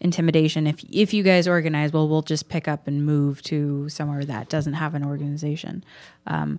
[0.00, 0.66] intimidation.
[0.66, 4.48] If if you guys organize well we'll just pick up and move to somewhere that
[4.48, 5.84] doesn't have an organization.
[6.26, 6.58] Um,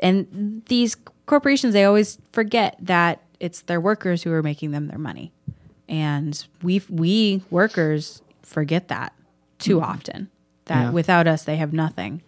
[0.00, 4.98] and these corporations they always forget that it's their workers who are making them their
[4.98, 5.32] money.
[5.88, 6.32] And
[6.62, 9.12] we we workers forget that
[9.58, 10.28] too often
[10.66, 10.90] that Yeah.
[10.90, 12.22] without us they have nothing.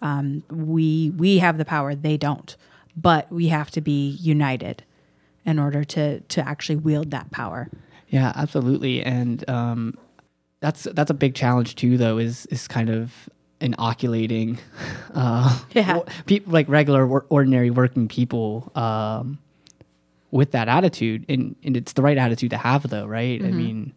[0.00, 2.56] Um, we we have the power they don't.
[2.94, 4.84] But we have to be united
[5.46, 7.70] in order to to actually wield that power
[8.12, 9.94] Yeah, absolutely, and um,
[10.60, 11.96] that's that's a big challenge too.
[11.96, 13.12] Though is is kind of
[13.60, 14.58] inoculating,
[15.14, 15.96] uh, Yeah.
[15.96, 19.38] wo- peop like regular, ordinary working people um,
[20.30, 23.42] with that attitude, and and it's the right attitude to have, though, right?
[23.42, 23.94] I mean,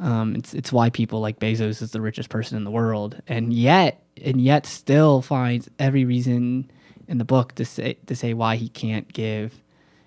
[0.00, 3.52] um, it's it's why people like Bezos is the richest person in the world, and
[3.52, 6.70] yet and yet still finds every reason
[7.08, 9.60] in the book to say to say why he can't give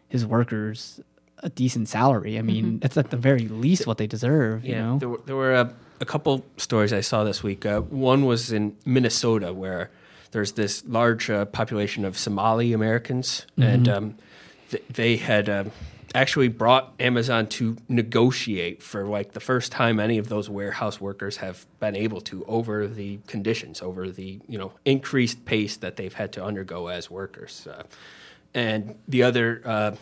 [0.07, 1.01] his workers
[1.45, 2.37] a decent salary.
[2.39, 4.65] I mean, that's at the very least what they deserve.
[4.65, 7.65] You know, There were, there were a, a couple stories I saw this week.
[7.65, 9.91] Uh, one was in Minnesota, where
[10.31, 14.15] there's this large uh, population of Somali Americans, and um,
[14.71, 15.71] th- they had um
[16.15, 21.37] actually brought Amazon to negotiate for like the first time any of those warehouse workers
[21.37, 26.13] have been able to over the conditions, over the you know increased pace that they've
[26.15, 27.83] had to undergo as workers, uh,
[28.53, 29.61] and the other.
[29.63, 29.95] Uh,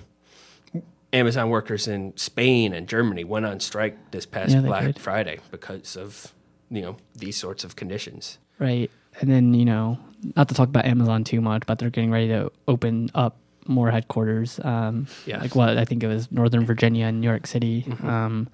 [1.14, 5.00] Amazon workers in Spain and Germany went on strike this past Yeah, Black did.
[5.00, 6.34] Friday because of
[6.70, 8.40] you know these sorts of conditions.
[8.60, 8.90] right?
[9.22, 10.00] And then you know,
[10.36, 13.92] not to talk about Amazon too much, but they're getting ready to open up more
[13.92, 14.60] headquarters.
[14.64, 15.40] Um, Yes.
[15.42, 17.86] like what I think it was Northern Virginia and New York City.
[18.04, 18.50] Um,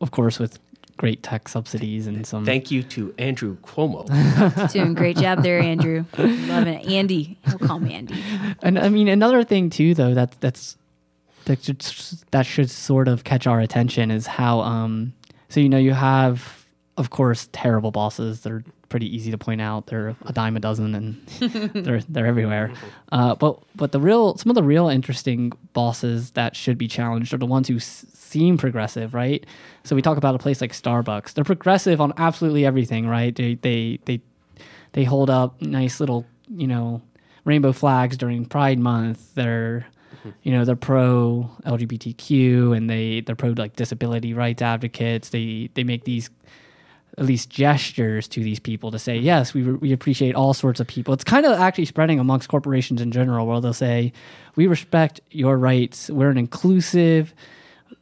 [0.00, 0.58] of course, with
[0.98, 2.44] great tech subsidies and some.
[2.44, 4.06] Thank you to Andrew Cuomo.
[4.72, 6.04] Doing a great job there, Andrew.
[6.18, 6.86] Loving it.
[6.86, 7.38] Andy.
[7.46, 8.20] He'll call me Andy.
[8.62, 10.76] And I mean, another thing too, though that that's
[11.46, 11.80] that should
[12.30, 15.12] that should sort of catch our attention is how um.
[15.48, 16.64] So you know, you have
[16.96, 18.40] of course terrible bosses.
[18.40, 19.86] They're pretty easy to point out.
[19.86, 21.26] They're a dime a dozen, and
[21.74, 22.72] they're they're everywhere.
[23.10, 27.32] Uh, but but the real some of the real interesting bosses that should be challenged
[27.34, 29.44] are the ones who s- seem progressive, right?
[29.84, 31.34] So we talk about a place like Starbucks.
[31.34, 33.34] They're progressive on absolutely everything, right?
[33.34, 34.20] They they they
[34.92, 36.24] they hold up nice little
[36.54, 37.02] you know
[37.44, 39.34] rainbow flags during Pride Month.
[39.34, 39.86] They're
[40.42, 45.30] you know they're pro LGBTQ and they they're pro like disability rights advocates.
[45.30, 46.30] They they make these
[47.18, 50.86] at least gestures to these people to say yes we, we appreciate all sorts of
[50.86, 54.10] people it's kind of actually spreading amongst corporations in general where they'll say
[54.56, 57.34] we respect your rights we're an inclusive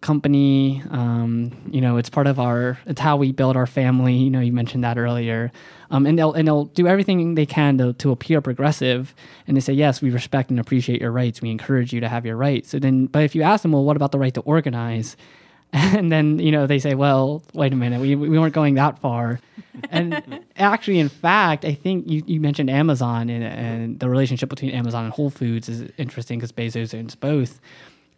[0.01, 4.15] company um, you know it's part of our it's how we build our family.
[4.15, 5.53] You know you mentioned that earlier.
[5.91, 9.15] Um, and they'll and they'll do everything they can to, to appear progressive.
[9.47, 11.43] And they say yes we respect and appreciate your rights.
[11.43, 12.71] We encourage you to have your rights.
[12.71, 15.17] So then but if you ask them well what about the right to organize?
[15.73, 18.01] And then you know they say well wait a minute.
[18.01, 19.41] We, we weren't going that far.
[19.91, 24.73] And actually in fact i think you, you mentioned amazon and, and the relationship between
[24.73, 27.61] amazon and whole foods is interesting because bezos owns both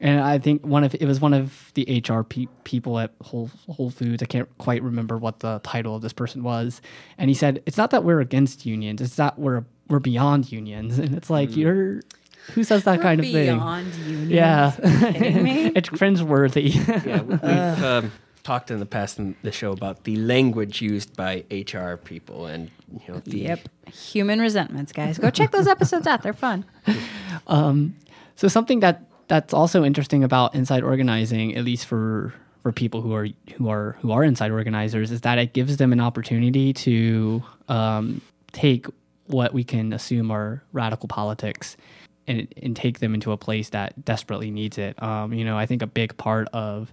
[0.03, 3.51] And I think one of it was one of the HR pe- people at Whole,
[3.71, 4.21] Whole Foods.
[4.23, 6.83] I can't quite remember what the title of this person was,
[7.19, 10.99] and he said it's not that we're against unions; it's that we're we're beyond unions.
[11.03, 12.03] And it's like you're
[12.55, 13.55] who says that kind of thing?
[13.57, 14.31] Beyond unions.
[14.31, 14.73] Yeah,
[15.13, 15.67] kidding me?
[15.77, 16.75] it's cringeworthy.
[17.07, 18.11] Yeah, we- we've um,
[18.43, 22.73] talked in the past in the show about the language used by HR people, and
[23.07, 23.69] you know, the, Yep.
[23.93, 25.19] Human resentments, guys.
[25.19, 26.23] Go check those episodes out.
[26.25, 26.65] They're fun.
[27.47, 27.95] Um,
[28.37, 33.15] So something that that's also interesting about inside organizing, at least for for people who
[33.15, 37.43] are who are who are inside organizers, is that it gives them an opportunity to
[37.69, 38.21] um,
[38.53, 38.87] take
[39.27, 41.77] what we can assume are radical politics
[42.27, 45.01] and and take them into a place that desperately needs it.
[45.03, 46.93] Um, you know, I think a big part of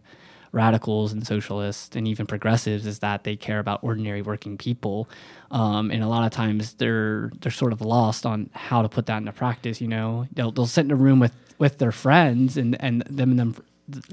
[0.52, 5.08] radicals and socialists and even progressives is that they care about ordinary working people,
[5.52, 9.06] um, and a lot of times they're they're sort of lost on how to put
[9.06, 9.80] that into practice.
[9.82, 13.32] You know, they'll they'll sit in a room with with their friends and and them
[13.32, 13.55] and them,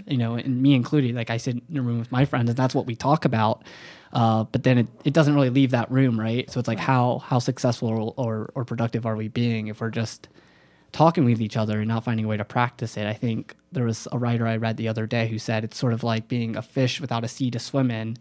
[0.07, 1.15] you know, and me included.
[1.15, 3.63] Like I sit in a room with my friends, and that's what we talk about.
[4.13, 6.51] Uh, but then it, it doesn't really leave that room, right?
[6.51, 9.91] So it's like how how successful or, or or productive are we being if we're
[9.91, 10.29] just
[10.93, 13.07] talking with each other and not finding a way to practice it.
[13.07, 15.93] I think there was a writer I read the other day who said it's sort
[15.93, 18.17] of like being a fish without a sea to swim in,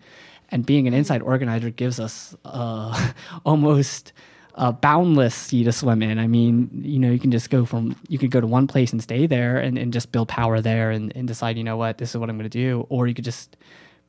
[0.49, 3.11] and being an inside organizer gives us uh,
[3.45, 4.13] almost
[4.56, 6.18] a boundless sea to swim in.
[6.18, 8.91] I mean, you know, you can just go from you could go to one place
[8.91, 11.97] and stay there and, and just build power there and, and decide, you know what,
[11.97, 13.58] this is what I'm going to do, or you could just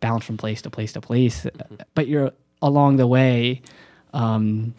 [0.00, 1.46] bounce from place to place to place.
[1.94, 2.32] But you're
[2.62, 3.62] along the way.
[4.12, 4.74] Um,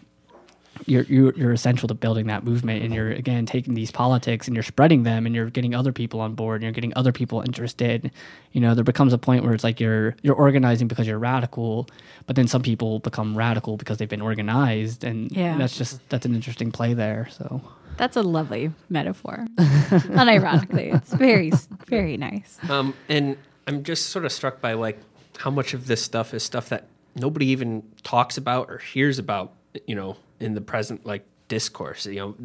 [0.88, 4.56] you're, you're you're essential to building that movement and you're again taking these politics and
[4.56, 7.42] you're spreading them and you're getting other people on board and you're getting other people
[7.42, 8.10] interested
[8.54, 11.88] you know there becomes a point where it's like you're you're organizing because you're radical
[12.26, 15.58] but then some people become radical because they've been organized and Yeah.
[15.58, 17.62] that's just that's an interesting play there so
[17.98, 19.46] That's a lovely metaphor.
[19.58, 21.52] Unironically, it's very,
[21.88, 22.58] very nice.
[22.70, 25.00] Um, and I'm just sort of struck by like
[25.40, 26.86] how much of this stuff is stuff that
[27.16, 29.54] nobody even talks about or hears about,
[29.88, 32.06] you know, in the present like discourse.
[32.06, 32.36] You know,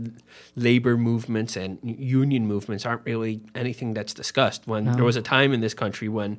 [0.57, 4.67] labor movements and union movements aren't really anything that's discussed.
[4.67, 6.39] When there was a time in this country when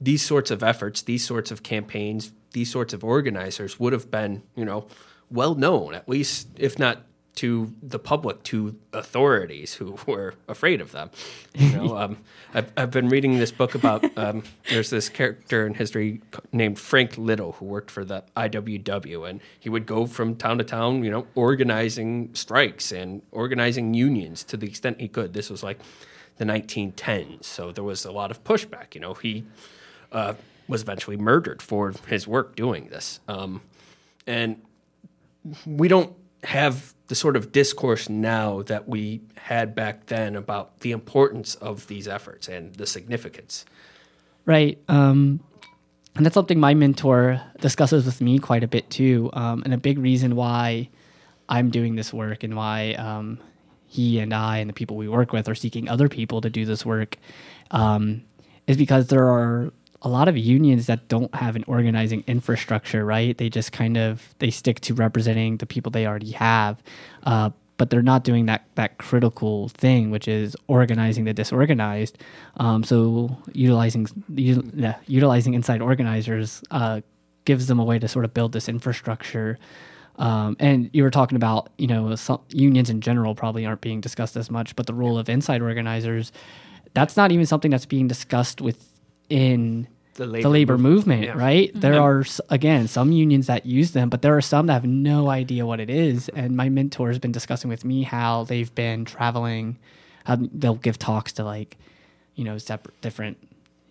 [0.00, 4.42] these sorts of efforts, these sorts of campaigns, these sorts of organizers would have been,
[4.54, 4.86] you know,
[5.30, 7.04] well known, at least if not
[7.36, 11.10] to the public, to authorities who were afraid of them.
[11.54, 12.18] You know, um,
[12.52, 14.04] I've, I've been reading this book about.
[14.16, 16.20] Um, there's this character in history
[16.52, 20.64] named Frank Little who worked for the IWW, and he would go from town to
[20.64, 25.32] town, you know, organizing strikes and organizing unions to the extent he could.
[25.32, 25.80] This was like
[26.36, 28.94] the 1910s, so there was a lot of pushback.
[28.94, 29.44] You know, he
[30.12, 30.34] uh,
[30.68, 33.60] was eventually murdered for his work doing this, um,
[34.26, 34.60] and
[35.66, 36.14] we don't
[36.44, 41.86] have the sort of discourse now that we had back then about the importance of
[41.86, 43.64] these efforts and the significance.
[44.46, 44.78] Right.
[44.88, 45.40] Um,
[46.16, 49.30] and that's something my mentor discusses with me quite a bit too.
[49.32, 50.88] Um, and a big reason why
[51.48, 53.38] I'm doing this work and why um,
[53.86, 56.64] he and I and the people we work with are seeking other people to do
[56.64, 57.18] this work
[57.70, 58.22] um,
[58.66, 59.72] is because there are
[60.04, 63.36] a lot of unions that don't have an organizing infrastructure, right?
[63.38, 66.82] They just kind of they stick to representing the people they already have.
[67.24, 72.18] Uh, but they're not doing that that critical thing, which is organizing the disorganized.
[72.58, 77.00] Um, so utilizing u- yeah, utilizing inside organizers uh,
[77.46, 79.58] gives them a way to sort of build this infrastructure.
[80.18, 82.14] Um, and you were talking about you know
[82.50, 86.32] unions in general probably aren't being discussed as much, but the role of inside organizers
[86.94, 91.44] that's not even something that's being discussed within The the labor labor, movement, movement, yeah.
[91.44, 91.70] right?
[91.70, 91.80] Mm-hmm.
[91.80, 95.30] There are again some unions that use them, but there are some that have no
[95.30, 96.28] idea what it is.
[96.30, 99.78] And my mentor has been discussing with me how they've been traveling.
[100.24, 101.76] How they'll give talks to like,
[102.34, 103.36] you know, separate different,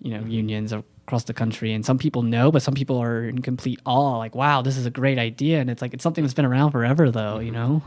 [0.02, 0.32] you know, mm-hmm.
[0.32, 1.74] unions across the country.
[1.74, 4.18] And some people know, but some people are in complete awe.
[4.18, 5.60] Like, wow, this is a great idea.
[5.60, 7.40] And it's like it's something that's been around forever, though.
[7.40, 7.62] You mm-hmm.
[7.62, 7.84] know.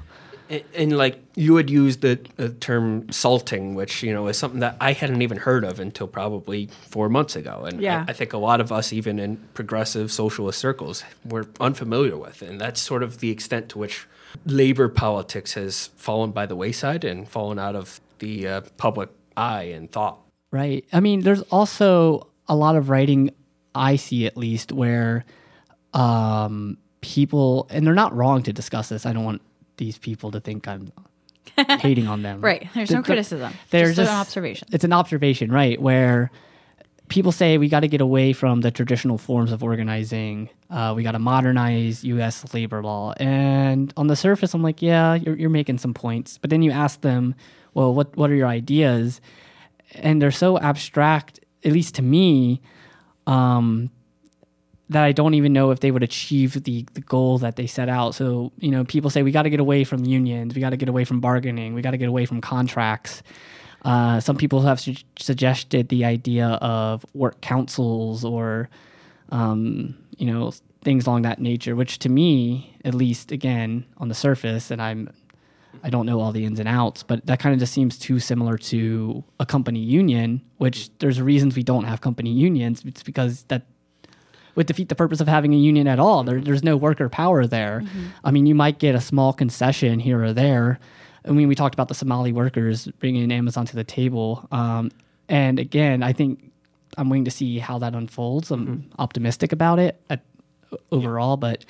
[0.49, 4.61] And, and like you had used the, the term salting, which you know is something
[4.61, 8.05] that I hadn't even heard of until probably four months ago, and Yeah.
[8.07, 12.43] I, I think a lot of us, even in progressive socialist circles, were unfamiliar with,
[12.43, 14.07] and that's sort of the extent to which
[14.45, 19.65] labor politics has fallen by the wayside and fallen out of the uh, public eye
[19.65, 20.19] and thought.
[20.51, 20.85] Right.
[20.93, 23.31] I mean, there's also a lot of writing
[23.75, 25.25] I see at least where
[25.93, 29.07] um, people, and they're not wrong to discuss this.
[29.07, 29.43] I don't want
[29.77, 30.93] these people to think I'm
[31.81, 32.41] hating on them.
[32.41, 32.68] Right.
[32.74, 33.53] There's The- no the- criticism.
[33.70, 34.68] There's just, an observation.
[34.72, 35.81] It's an observation, right?
[35.81, 36.31] Where
[37.09, 40.51] people say we got to get away from the traditional forms of organizing.
[40.70, 42.53] Uh, we got to modernize U.S.
[42.53, 43.12] labor law.
[43.18, 46.37] And on the surface, I'm like, yeah, you're, you're making some points.
[46.39, 47.35] But then you ask them,
[47.74, 49.20] well, what what are your ideas?
[49.95, 52.61] and they're so abstract, at least to me,
[53.29, 53.89] um,
[54.89, 57.89] that I don't even know if they would achieve the, the goal that they set
[57.89, 58.14] out.
[58.14, 60.76] So, you know, people say we got to get away from unions, we got to
[60.76, 63.22] get away from bargaining, we got to get away from contracts.
[63.82, 68.68] Uh, some people have su- suggested the idea of work councils or,
[69.30, 74.14] um, you know, things along that nature, which to me, at least, again, on the
[74.14, 75.11] surface, and I'm,
[75.82, 78.18] I don't know all the ins and outs, but that kind of just seems too
[78.18, 82.82] similar to a company union, which there's reasons we don't have company unions.
[82.84, 83.66] It's because that
[84.57, 86.25] would defeat the purpose of having a union at all.
[86.25, 87.85] There, there's no worker power there.
[88.25, 90.81] I mean, you might get a small concession here or there.
[91.25, 94.49] I mean, we talked about the Somali workers bringing Amazon to the table.
[94.51, 94.91] Um,
[95.29, 96.53] and again, I think
[96.97, 98.51] I'm waiting to see how that unfolds.
[98.51, 100.23] I'm optimistic about it at,
[100.91, 101.65] overall, but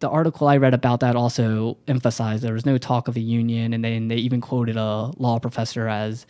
[0.00, 3.72] the article I read about that also emphasized there was no talk of a union,
[3.72, 6.26] and then they even quoted a law professor as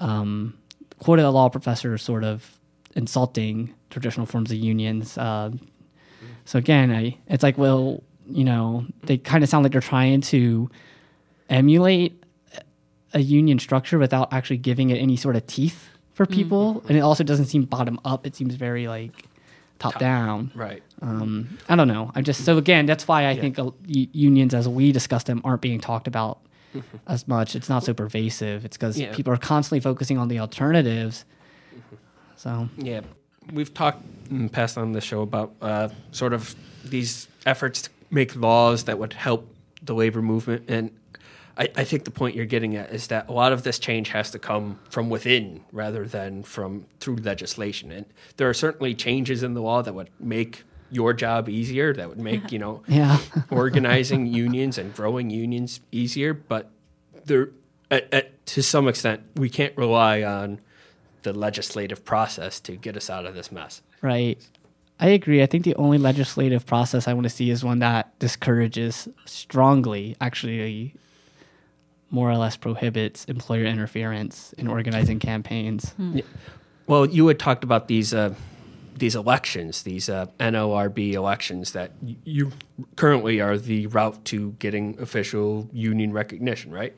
[0.00, 0.58] um,
[0.98, 2.58] quoted a law professor sort of
[2.94, 5.16] insulting traditional forms of unions.
[5.16, 5.50] Uh,
[6.44, 10.20] so again, I it's like well, you know, they kind of sound like they're trying
[10.22, 10.70] to
[11.48, 12.22] emulate
[13.14, 17.00] a union structure without actually giving it any sort of teeth for people, and it
[17.00, 18.26] also doesn't seem bottom up.
[18.26, 19.24] It seems very like
[19.78, 20.50] top, down.
[20.54, 20.82] Right.
[21.00, 22.10] Um, I don't know.
[22.14, 25.60] I'm just so again, that's why I think uh, unions, as we discuss them, aren't
[25.62, 26.38] being talked about
[27.06, 27.54] as much.
[27.54, 28.64] It's not so pervasive.
[28.64, 29.14] It's because Yeah.
[29.14, 31.24] people are constantly focusing on the alternatives.
[32.36, 33.02] So Yeah,
[33.52, 37.90] we've talked in the past on the show about uh, sort of these efforts to
[38.10, 39.48] make laws that would help
[39.82, 40.90] the labor movement, and
[41.56, 44.08] I, I think the point you're getting at is that a lot of this change
[44.10, 47.92] has to come from within rather than from through legislation.
[47.92, 52.08] And there are certainly changes in the law that would make your job easier, that
[52.08, 53.18] would make you know yeah,
[53.50, 56.70] organizing unions and growing unions easier, but
[57.24, 57.50] there,
[57.90, 60.60] at, at, to some extent, we can't rely on
[61.22, 63.82] the legislative process to get us out of this mess.
[64.00, 64.38] right.
[65.00, 65.42] I agree.
[65.42, 70.16] I think the only legislative process I want to see is one that discourages strongly,
[70.20, 70.94] actually,
[72.08, 75.92] more or less prohibits employer interference in organizing campaigns.
[76.86, 78.34] Well, you had talked about these uh,
[78.96, 82.52] these elections, these uh, NLRB elections that y- you
[82.94, 86.94] currently are the route to getting official union recognition, right?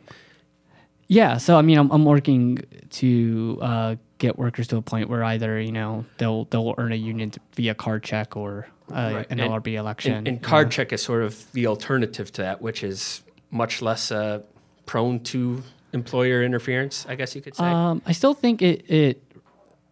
[1.07, 2.59] Yeah, so I mean, I'm, I'm working
[2.91, 6.97] to uh, get workers to a point where either you know they'll they'll earn a
[6.97, 9.27] union via card check or uh, Right.
[9.31, 10.13] an And- LRB election.
[10.15, 14.11] And, and card check is sort of the alternative to that, which is much less
[14.11, 14.41] uh,
[14.87, 15.63] prone to
[15.93, 17.65] employer interference, I guess you could say.
[17.65, 19.23] Um, I still think it, it.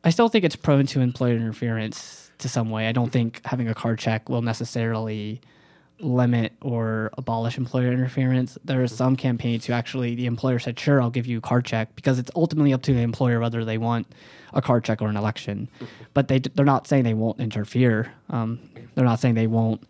[0.04, 2.88] I still think it's prone to employer interference to some way.
[2.88, 5.40] I don't think having a card check will necessarily
[6.00, 8.58] limit or abolish employer interference.
[8.64, 11.64] There are some campaigns who actually the employer said, "Sure, I'll give you a card
[11.64, 14.06] check," because it's ultimately up to the employer whether they want
[14.52, 15.68] a card check or an election.
[16.14, 18.12] But they they're not saying they won't interfere.
[18.30, 18.58] Um,
[18.94, 19.82] they're not saying they won't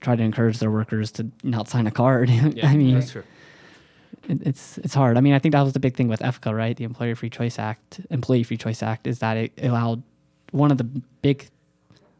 [0.00, 2.30] try to encourage their workers to not sign a card.
[2.62, 3.24] I mean, that's true.
[4.28, 5.16] it, it's it's hard.
[5.16, 6.76] I mean, I think that was the big thing with EFCA, right?
[6.76, 10.02] The Employer Free Choice Act, Employee Free Choice Act, is that it allowed
[10.52, 11.48] one of the big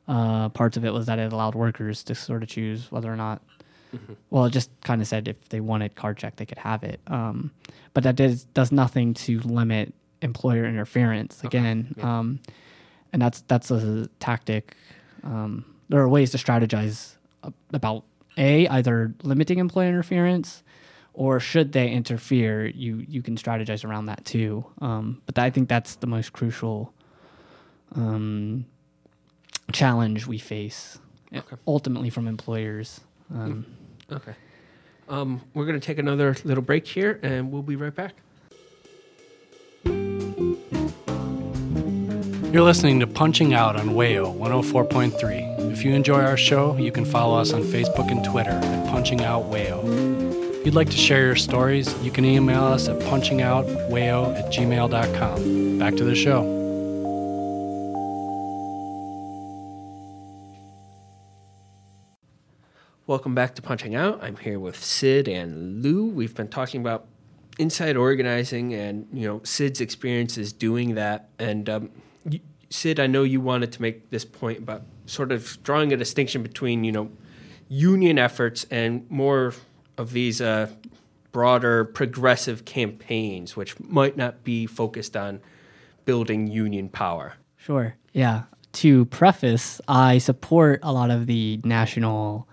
[0.08, 3.16] uh, parts of it was that it allowed workers to sort of choose whether or
[3.16, 3.42] not.
[4.30, 7.00] Well, it just kind of said if they wanted card check, they could have it.
[7.06, 7.52] Um,
[7.94, 11.42] but that does does nothing to limit employer interference.
[11.44, 12.40] Again, um,
[13.12, 14.76] and that's that's a tactic.
[15.24, 17.14] Um, there are ways to strategize
[17.72, 18.04] about
[18.36, 20.62] a either limiting employer interference
[21.14, 25.68] or should they interfere you you can strategize around that too um, but i think
[25.68, 26.92] that's the most crucial
[27.96, 28.64] um,
[29.72, 30.98] challenge we face
[31.34, 31.56] Okay.
[31.66, 33.00] ultimately from employers
[33.34, 33.66] um,
[34.10, 34.32] Okay.
[35.10, 38.14] Um, we're going to take another little break here, and we'll be right back.
[42.52, 45.72] You're listening to Punching Out on Wayo 104.3.
[45.72, 49.22] If you enjoy our show, you can follow us on Facebook and Twitter at Punching
[49.22, 49.84] Out Wayo.
[50.58, 55.78] If you'd like to share your stories, you can email us at punchingoutwayo at gmail.com.
[55.78, 56.57] Back to the show.
[63.08, 64.22] Welcome back to Punching Out.
[64.22, 66.04] I'm here with Sid and Lou.
[66.04, 67.06] We've been talking about
[67.58, 71.30] inside organizing and you know Sid's experiences doing that.
[71.38, 71.90] And um,
[72.68, 76.42] Sid, I know you wanted to make this point about sort of drawing a distinction
[76.42, 77.10] between you know
[77.70, 79.54] union efforts and more
[79.96, 80.70] of these uh,
[81.32, 85.40] broader progressive campaigns, which might not be focused on
[86.04, 87.36] building union power.
[87.56, 87.96] Sure.
[88.12, 88.42] Yeah.
[88.74, 92.47] To preface, I support a lot of the national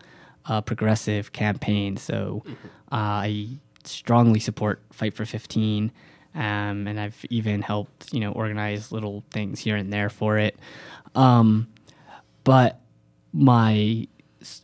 [0.48, 1.98] uh, progressive campaign.
[1.98, 2.44] So
[2.92, 3.48] I
[3.84, 5.92] strongly support Fight for 15
[6.36, 10.58] um, and I've even helped you know organize little things here and there for it.
[11.16, 11.68] Um,
[12.44, 12.82] but
[13.34, 14.08] my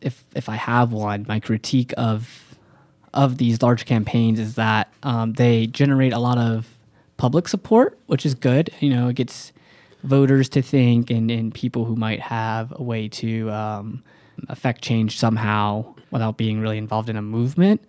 [0.02, 2.56] if if I have one, my critique of
[3.14, 6.68] of these large campaigns is that um, they generate a lot of
[7.18, 8.70] public support, which is good.
[8.80, 9.54] You know, it gets
[10.04, 14.04] voters to think and, and people who might have a way to um,
[14.50, 17.82] affect change somehow without being really involved in a movement,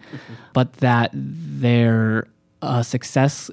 [0.52, 2.28] but that their
[2.62, 3.50] uh, success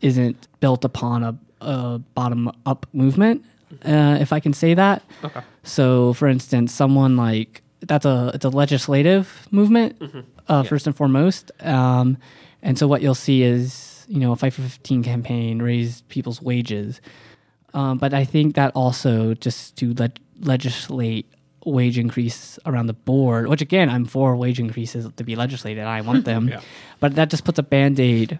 [0.00, 3.44] isn't built upon a, a bottom up movement,
[3.84, 5.02] uh, if I can say that.
[5.24, 5.40] Okay.
[5.62, 9.96] So, for instance, someone like that's a it's a legislative movement
[10.48, 12.18] uh, first and foremost, um,
[12.62, 16.42] and so what you'll see is you know a Fight for Fifteen campaign raise people's
[16.42, 17.00] wages,
[17.74, 21.26] um, but I think that also just to le- legislate
[21.64, 26.00] wage increase around the board, which again I'm for wage increases to be legislated, I
[26.02, 26.60] want them, Yeah.
[27.00, 28.38] but that just puts a band aid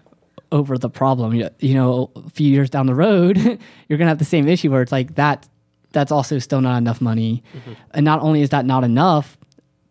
[0.51, 1.33] over the problem.
[1.35, 3.37] You, you know, a few years down the road,
[3.87, 5.47] you're gonna have the same issue where it's like that.
[5.91, 7.73] That's also still not enough money, mm-hmm.
[7.95, 9.37] and not only is that not enough,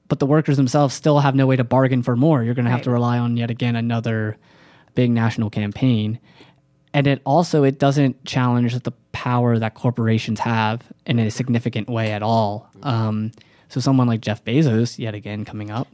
[0.09, 2.43] but the workers themselves still have no way to bargain for more.
[2.43, 2.85] You're gonna have Right.
[2.85, 4.37] to rely on yet again another
[4.95, 6.19] big national campaign,
[6.95, 12.13] and it also it doesn't challenge the power that corporations have in a significant way
[12.13, 12.71] at all.
[12.85, 13.33] Um,
[13.69, 15.89] so someone like Jeff Bezos, yet again coming up,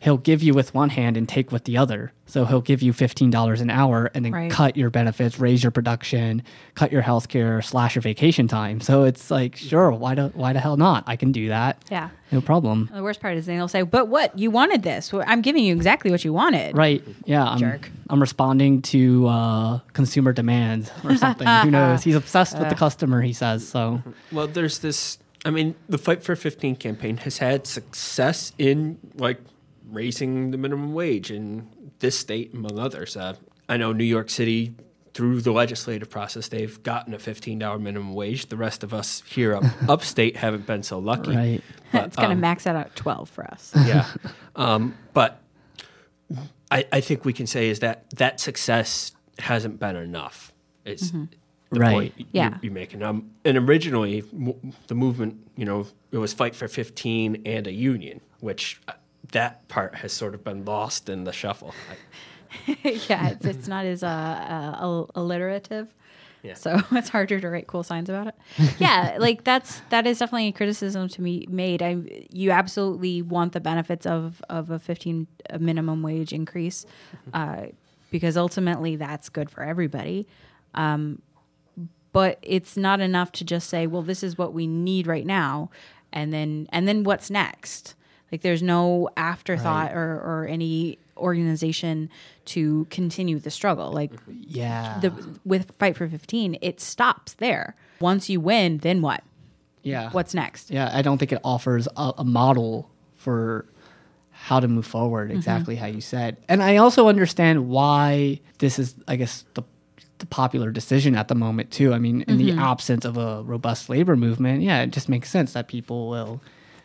[0.00, 2.12] he'll give you with one hand and take with the other.
[2.26, 4.50] So he'll give you fifteen dollars an hour and then Right.
[4.50, 6.42] cut your benefits, raise your production,
[6.74, 8.80] cut your health care, slash your vacation time.
[8.80, 11.04] So it's like, sure, why do, why the hell not?
[11.06, 11.82] I can do that.
[11.90, 12.10] Yeah.
[12.30, 12.90] No problem.
[12.92, 15.12] The worst part is they'll say, "But what you wanted this?
[15.14, 17.02] I'm giving you exactly what you wanted." Right.
[17.24, 17.44] Yeah.
[17.44, 17.90] I'm, Jerk.
[18.10, 21.46] I'm responding to uh, consumer demands or something.
[21.48, 22.02] Who knows?
[22.04, 23.66] He's obsessed with the customer, he says.
[23.66, 25.18] So, Well, there's this.
[25.46, 29.40] I mean, the Fight for 15 campaign has had success in like
[29.90, 31.68] raising the minimum wage in
[31.98, 33.16] this state, among others.
[33.16, 33.34] Uh,
[33.68, 34.74] I know New York City,
[35.14, 38.46] through the legislative process, they've gotten a $15 minimum wage.
[38.46, 41.34] The rest of us here up, upstate haven't been so lucky.
[41.36, 41.62] right.
[41.92, 43.72] But, it's going to um, max out at 12 for us.
[43.86, 44.06] yeah.
[44.54, 45.40] Um, but
[46.70, 50.52] I, I think we can say is that that success hasn't been enough.
[50.84, 51.28] Is the
[51.80, 51.92] Right.
[51.92, 52.58] point you, Yeah.
[52.62, 53.02] you're making.
[53.02, 57.72] Um, and originally, m- the movement, you know, it was fight for 15 and a
[57.72, 58.92] union, which uh,
[59.32, 61.74] that part has sort of been lost in the shuffle.
[62.82, 65.92] Yeah, it's, it's not as uh, uh, alliterative.
[66.42, 66.54] Yeah.
[66.54, 68.34] So it's harder to write cool signs about it.
[68.78, 71.82] Yeah, like that's that is definitely a criticism to be made.
[71.82, 76.86] I you absolutely want the benefits of of a fifteen a minimum wage increase,
[77.34, 77.66] uh,
[78.10, 80.26] because ultimately that's good for everybody.
[80.74, 81.20] Um,
[82.12, 85.70] but it's not enough to just say, well, this is what we need right now,
[86.12, 87.94] and then and then what's next?
[88.30, 92.10] Like there's no afterthought or or any organization
[92.46, 93.92] to continue the struggle.
[93.92, 94.98] Like Yeah.
[95.00, 95.12] the
[95.44, 97.74] with Fight for 15, it stops there.
[98.00, 99.22] Once you win, then what?
[99.82, 100.10] yeah.
[100.10, 100.70] What's next?
[100.70, 100.90] Yeah.
[100.92, 103.64] I don't think it offers a, a model for
[104.30, 105.38] how to move forward mm-hmm.
[105.38, 106.36] exactly how you said.
[106.48, 109.62] And I also understand why this is, I guess, the
[110.18, 111.92] the popular decision at the moment too.
[111.92, 112.58] I mean, in the mm-hmm.
[112.58, 116.40] absence of a robust labor movement, yeah, it just makes sense that people will,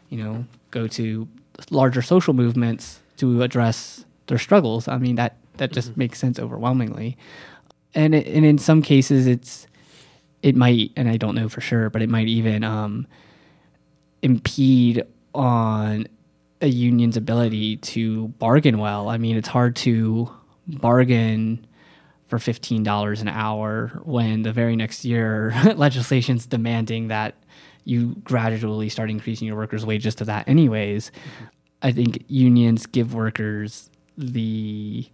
[0.10, 1.28] you know, go to
[1.70, 4.88] larger social movements to address their struggles.
[4.88, 7.18] I mean, that that just makes sense overwhelmingly.
[7.94, 9.68] And it, and in some cases, it's
[10.42, 13.08] it might, and I don't know for sure, but it might even um,
[14.22, 15.04] impede
[15.34, 16.08] on
[16.60, 19.10] a union's ability to bargain well.
[19.10, 20.30] I mean, it's hard to
[20.68, 21.66] bargain
[22.28, 27.36] for $15 an hour when the very next year legislation's demanding that
[27.86, 31.12] you gradually start increasing your workers' wages to that anyways.
[31.82, 35.06] I think unions give workers the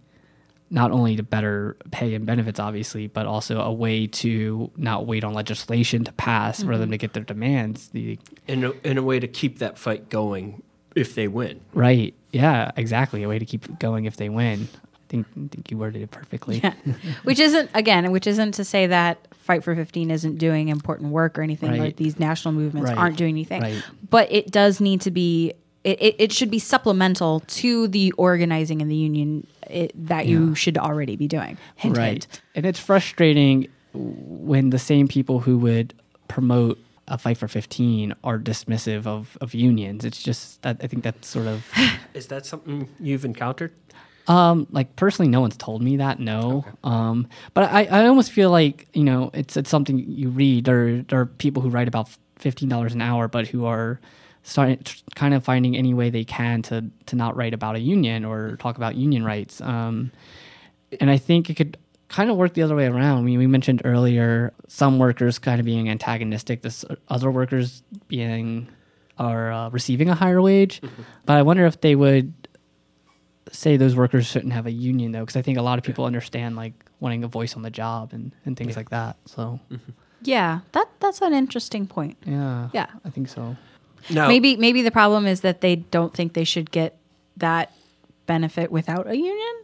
[0.70, 5.24] not only the better pay and benefits, obviously, but also a way to not wait
[5.24, 6.92] on legislation to pass for them mm-hmm.
[6.92, 7.88] to get their demands.
[7.88, 10.62] The in, a, in a way to keep that fight going
[10.94, 11.60] if they win.
[11.74, 14.68] right, yeah, exactly, a way to keep going if they win.
[15.10, 16.60] I think, think you worded it perfectly.
[16.62, 16.74] Yeah.
[17.24, 21.36] which isn't again, which isn't to say that Fight for 15 isn't doing important work
[21.36, 21.80] or anything Right.
[21.80, 22.98] like these national movements Right.
[22.98, 23.62] aren't doing anything.
[23.62, 23.82] Right.
[24.08, 28.82] But it does need to be it, it, it should be supplemental to the organizing
[28.82, 31.56] and the union it, that you should already be doing.
[31.76, 32.06] Hint, right.
[32.24, 32.42] hint.
[32.54, 35.94] And it's frustrating when the same people who would
[36.28, 40.04] promote a fight for 15 are dismissive of, of unions.
[40.04, 41.66] It's just that I think that's sort of
[42.14, 43.72] Is that something you've encountered?
[44.30, 46.20] Um, like personally, no one's told me that.
[46.20, 46.64] No.
[46.84, 50.66] Um, but I, I almost feel like you know it's it's something you read.
[50.66, 54.00] There there are people who write about fifteen dollars an hour, but who are
[54.44, 54.78] starting
[55.16, 58.56] kind of finding any way they can to to not write about a union or
[58.56, 59.60] talk about union rights.
[59.60, 60.12] Um,
[61.00, 61.76] and I think it could
[62.08, 63.18] kind of work the other way around.
[63.18, 68.68] I mean, we mentioned earlier some workers kind of being antagonistic, this other workers being
[69.18, 70.80] are uh, receiving a higher wage.
[71.26, 72.32] But I wonder if they would
[73.50, 76.04] say those workers shouldn't have a union though, because I think a lot of people
[76.04, 79.16] understand like wanting a voice on the job and, and things like that.
[79.26, 79.58] So
[80.22, 82.16] Yeah, that that's an interesting point.
[82.26, 82.86] yeah, Yeah.
[83.04, 83.56] I think so.
[84.08, 86.96] Now, Maybe maybe the problem is that they don't think they should get
[87.36, 87.72] that
[88.26, 89.54] benefit without a union.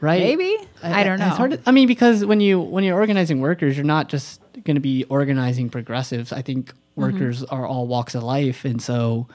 [0.00, 0.20] Right?
[0.22, 1.28] Maybe I, don't know.
[1.28, 4.40] It's hard to, I mean, because when you when you're organizing workers, you're not just
[4.64, 6.32] going to be organizing progressives.
[6.32, 7.12] I think Mm-hmm.
[7.12, 9.26] workers are all walks of life, and so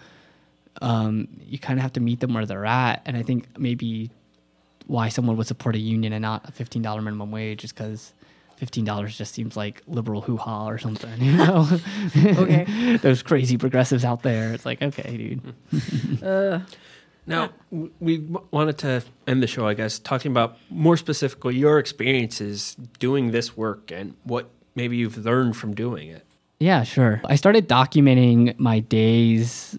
[0.82, 3.02] um, you kind of have to meet them where they're at.
[3.06, 4.12] And I think maybe
[4.88, 8.14] why someone would support a union and not a fifteen dollar minimum wage is because
[8.58, 11.12] fifteen dollars just seems like liberal hoo ha or something.
[11.22, 11.68] You know,
[12.16, 12.98] Okay.
[13.02, 14.54] those crazy progressives out there.
[14.54, 15.40] It's like okay,
[15.72, 16.64] dude.
[17.28, 21.78] Now, we w- wanted to end the show, I guess, talking about more specifically your
[21.78, 26.26] experiences doing this work and what maybe you've learned from doing it.
[26.60, 27.22] Yeah, sure.
[27.26, 29.78] I started documenting my days,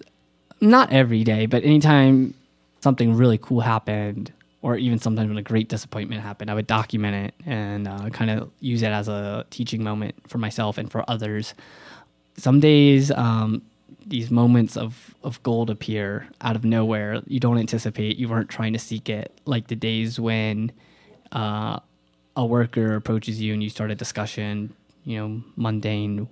[0.60, 2.34] not every day, but anytime
[2.80, 4.32] something really cool happened,
[4.62, 8.30] or even sometimes when a great disappointment happened, I would document it and uh, kind
[8.30, 11.54] of use it as a teaching moment for myself and for others.
[12.36, 13.62] Some days, um,
[14.06, 17.22] these moments of, of gold appear out of nowhere.
[17.26, 20.72] You don't anticipate, you weren't trying to seek it, like the days when
[21.32, 21.80] uh,
[22.36, 26.28] a worker approaches you and you start a discussion, you know, mundane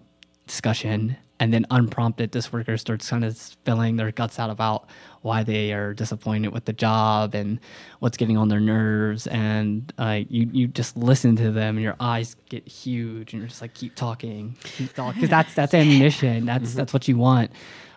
[0.46, 4.88] discussion, and then unprompted, this worker starts kind of spilling their guts out about
[5.22, 7.60] why they are disappointed with the job and
[8.00, 11.96] what's getting on their nerves, and uh, you you just listen to them, and your
[12.00, 16.46] eyes get huge, and you're just like, keep talking, keep talking, because that's that's ammunition,
[16.46, 17.50] that's that's what you want.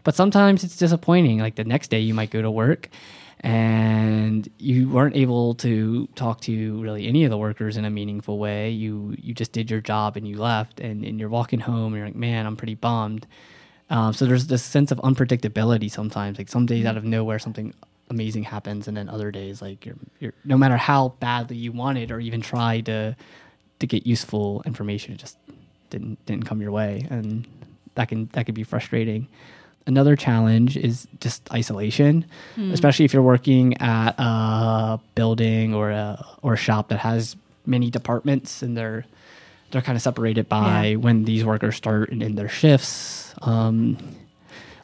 [0.03, 1.39] But sometimes it's disappointing.
[1.39, 2.89] Like the next day, you might go to work
[3.41, 8.37] and you weren't able to talk to really any of the workers in a meaningful
[8.37, 8.69] way.
[8.69, 11.93] You you just did your job and you left, and, and you're walking home.
[11.93, 13.25] And you're like, man, I'm pretty bummed.
[13.89, 16.37] Um, so there's this sense of unpredictability sometimes.
[16.37, 17.73] Like some days out of nowhere, something
[18.11, 22.11] amazing happens, and then other days, like you're you're no matter how badly you wanted
[22.11, 23.15] or even tried to
[23.79, 25.37] to get useful information, it just
[25.89, 27.47] didn't didn't come your way, and
[27.95, 29.27] that can that can be frustrating.
[29.87, 32.25] Another challenge is just isolation,
[32.71, 37.89] especially if you're working at a building or a or a shop that has many
[37.89, 39.05] departments and they're
[39.71, 40.95] they're kind of separated by Yeah.
[40.97, 43.33] when these workers start and end their shifts.
[43.41, 43.97] Um,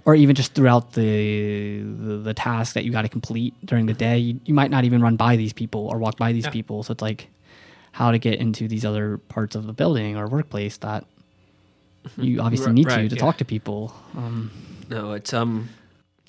[0.06, 3.94] or even just throughout the the, the task that you got to complete during the
[3.94, 6.52] day, you, you might not even run by these people or walk by these Yeah.
[6.52, 6.82] people.
[6.84, 7.28] So it's like
[7.92, 11.06] how to get into these other parts of the building or workplace that
[12.18, 13.20] you obviously Right, need to to yeah.
[13.22, 13.94] talk to people.
[14.16, 14.50] Um,
[14.90, 15.70] No, it's um.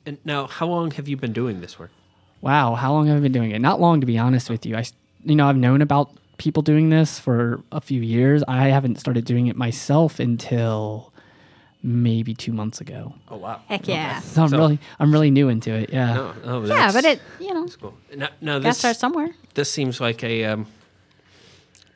[0.07, 1.91] And now, how long have you been doing this work?
[2.41, 3.59] wow, how long have I been doing it?
[3.59, 4.77] Not long, to be honest with you.
[4.77, 4.85] I,
[5.25, 8.45] you know, I've known about people doing this for a few years.
[8.47, 11.13] I haven't started doing it myself until
[11.83, 13.15] maybe two months ago.
[13.29, 13.61] Oh wow!
[13.69, 14.21] Heck yeah.
[14.21, 15.91] So I'm So- really, I'm really new into it.
[15.93, 16.15] Yeah.
[16.15, 17.95] No, no, Yeah, that's- but it you know that's cool.
[18.17, 19.31] Now, now got to this start somewhere.
[19.55, 20.67] this seems like a um,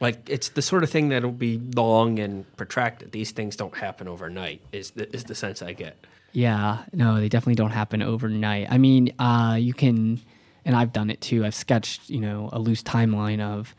[0.01, 3.13] like it's the sort of thing that'll be long and protracted.
[3.13, 4.61] These things don't happen overnight.
[4.73, 5.97] Is the, is the sense I get?
[6.33, 8.69] Yeah, no, they definitely don't happen overnight.
[8.71, 10.21] I mean, uh, you can,
[10.65, 11.45] and I've done it too.
[11.45, 13.75] I've sketched, you know, a loose timeline of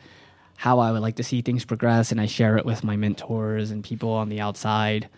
[0.55, 3.71] how I would like to see things progress, and I share it with my mentors
[3.71, 5.09] and people on the outside,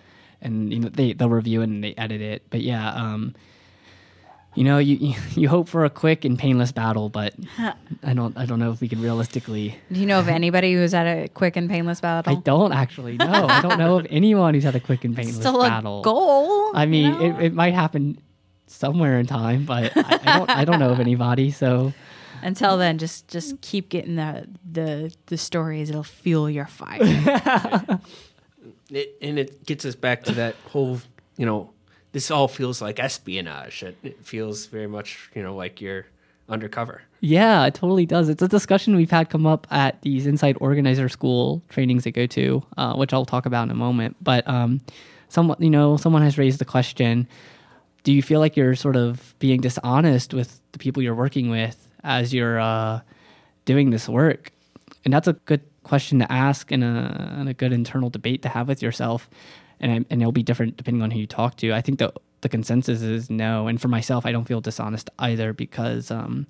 [0.42, 2.44] and you know, they they'll review it and they edit it.
[2.50, 3.36] But yeah, um,
[4.56, 7.34] you know, you you hope for a quick and painless battle, but
[8.04, 9.78] I don't I don't know if we can realistically.
[9.92, 12.36] Do you know of anybody who's had a quick and painless battle?
[12.36, 13.48] I don't actually know.
[13.48, 16.02] I don't know of anyone who's had a quick and painless Still a battle.
[16.02, 16.76] goal.
[16.76, 17.40] I you mean, know?
[17.40, 18.20] it, it might happen
[18.68, 20.50] somewhere in time, but I, I don't.
[20.50, 21.52] I don't know of anybody.
[21.52, 21.94] So
[22.42, 25.90] Until then, just just keep getting the the the stories.
[25.90, 27.00] It'll fuel your fire.
[28.92, 31.00] It, and it gets us back to that whole,
[31.38, 31.72] you know,
[32.16, 33.84] this all feels like espionage.
[33.84, 36.06] It, it feels very much, you know, like you're
[36.48, 37.02] undercover.
[37.20, 38.30] yeah, it totally does.
[38.30, 42.26] It's a discussion we've had come up at these inside organizer school trainings I go
[42.28, 44.16] to, uh, which I'll talk about in a moment.
[44.22, 44.80] But um,
[45.28, 47.28] someone, you know, someone has raised the question:
[48.06, 51.86] Do you feel like you're sort of being dishonest with the people you're working with
[52.02, 53.02] as you're uh,
[53.66, 54.54] doing this work?
[55.04, 58.50] And that's a good question to ask and a, and a good internal debate to
[58.50, 59.30] have with yourself.
[59.80, 61.74] And, I- and it'll be different depending on who you talk to.
[61.74, 63.68] I think the, the consensus is no.
[63.68, 66.48] And for myself, I don't feel dishonest either because um,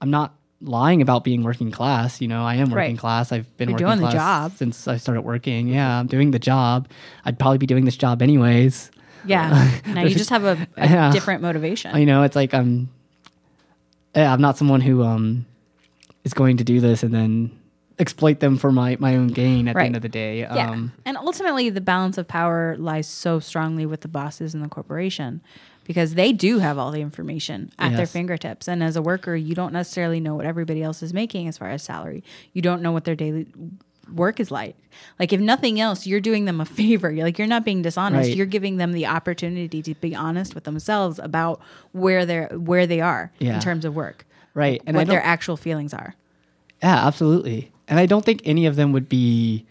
[0.00, 2.20] I'm not lying about being working class.
[2.20, 2.98] You know, I am working Right.
[2.98, 3.32] class.
[3.32, 4.52] I've been You're working doing the job.
[4.56, 5.68] since I started working.
[5.68, 6.88] Yeah, I'm doing the job.
[7.24, 8.90] I'd probably be doing this job anyways.
[9.26, 9.78] yeah.
[9.86, 11.12] Now you just have a, a Yeah.
[11.12, 11.96] different motivation.
[11.98, 12.88] You know, it's like I'm.
[14.16, 15.44] Yeah, I'm not someone who um
[16.22, 17.50] is going to do this and then
[17.98, 19.82] exploit them for my, my own gain at Right.
[19.82, 20.40] the end of the day.
[20.40, 20.70] Yeah.
[20.70, 24.68] Um, and ultimately, the balance of power lies so strongly with the bosses and the
[24.68, 25.40] corporation
[25.84, 28.66] because they do have all the information at their fingertips.
[28.68, 31.68] And as a worker, you don't necessarily know what everybody else is making as far
[31.70, 32.24] as salary.
[32.52, 33.46] You don't know what their daily
[34.12, 34.76] work is like.
[35.18, 37.12] Like, if nothing else, you're doing them a favor.
[37.12, 38.28] You're like, you're not being dishonest.
[38.28, 38.36] Right.
[38.36, 41.60] You're giving them the opportunity to be honest with themselves about
[41.92, 43.54] where they're where they are Yeah.
[43.54, 44.26] in terms of work.
[44.54, 44.82] Right.
[44.86, 46.14] And what their actual feelings are.
[46.82, 47.70] Yeah, absolutely.
[47.88, 49.66] And I don't think any of them would be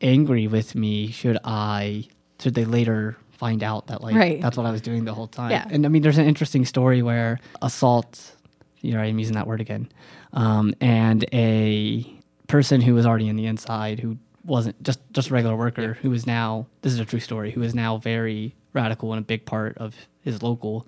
[0.00, 2.06] angry with me should I
[2.40, 4.40] should they later find out that like Right.
[4.40, 5.50] that's what I was doing the whole time.
[5.50, 5.66] Yeah.
[5.70, 8.34] And I mean there's an interesting story where assault
[8.80, 9.90] you know, I'm using that word again.
[10.32, 12.06] Um, and a
[12.46, 16.12] person who was already in the inside who wasn't just just a regular worker who
[16.12, 19.44] is now this is a true story, who is now very radical and a big
[19.44, 20.86] part of his local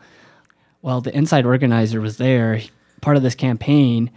[0.82, 2.60] well, the inside organizer was there,
[3.02, 4.10] part of this campaign,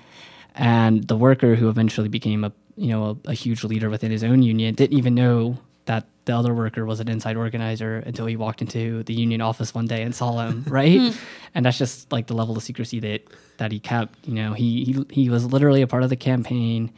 [0.55, 4.23] and the worker who eventually became a you know a, a huge leader within his
[4.23, 8.35] own union didn't even know that the other worker was an inside organizer until he
[8.35, 11.13] walked into the union office one day and saw him, right?
[11.53, 13.21] and that's just like the level of secrecy that
[13.57, 14.27] that he kept.
[14.27, 16.91] You know, he he he was literally a part of the campaign,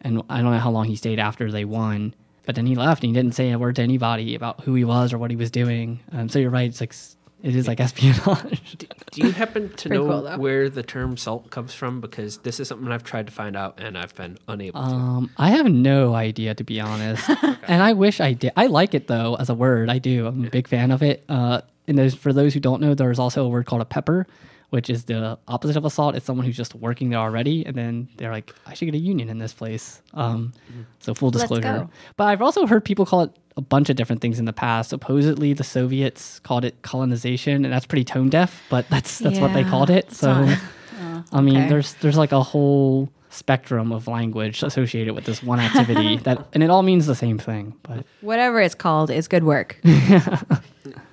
[0.00, 2.14] and I don't know how long he stayed after they won.
[2.46, 4.82] But then he left and he didn't say a word to anybody about who he
[4.82, 6.00] was or what he was doing.
[6.12, 6.94] Um, so you're right; it's like
[7.42, 8.76] it is like espionage.
[9.10, 12.00] Do you happen to know cool, where the term salt comes from?
[12.00, 14.86] Because this is something I've tried to find out and I've been unable to.
[14.86, 17.28] Um, I have no idea to be honest,
[17.68, 18.52] and I wish I did.
[18.56, 19.90] I like it though as a word.
[19.90, 20.26] I do.
[20.26, 21.24] I'm a big fan of it.
[21.28, 24.26] Uh, and there's, for those who don't know, there's also a word called a pepper,
[24.70, 26.14] which is the opposite of assault.
[26.14, 28.98] It's someone who's just working there already, and then they're like, I should get a
[28.98, 30.00] union in this place.
[30.14, 30.52] Um,
[31.00, 31.62] so full Let's disclosure.
[31.62, 31.90] go.
[32.16, 34.90] But I've also heard people call it a bunch of different things in the past.
[34.90, 39.52] Supposedly the Soviets called it colonization, and that's pretty tone deaf, but that's that's what
[39.52, 40.12] they called it.
[40.12, 40.44] So.
[40.44, 40.58] not-
[41.00, 41.68] oh, I mean, okay.
[41.68, 46.62] there's there's like a whole spectrum of language associated with this one activity that, and
[46.62, 47.74] it all means the same thing.
[47.82, 49.80] But whatever it's called is good work.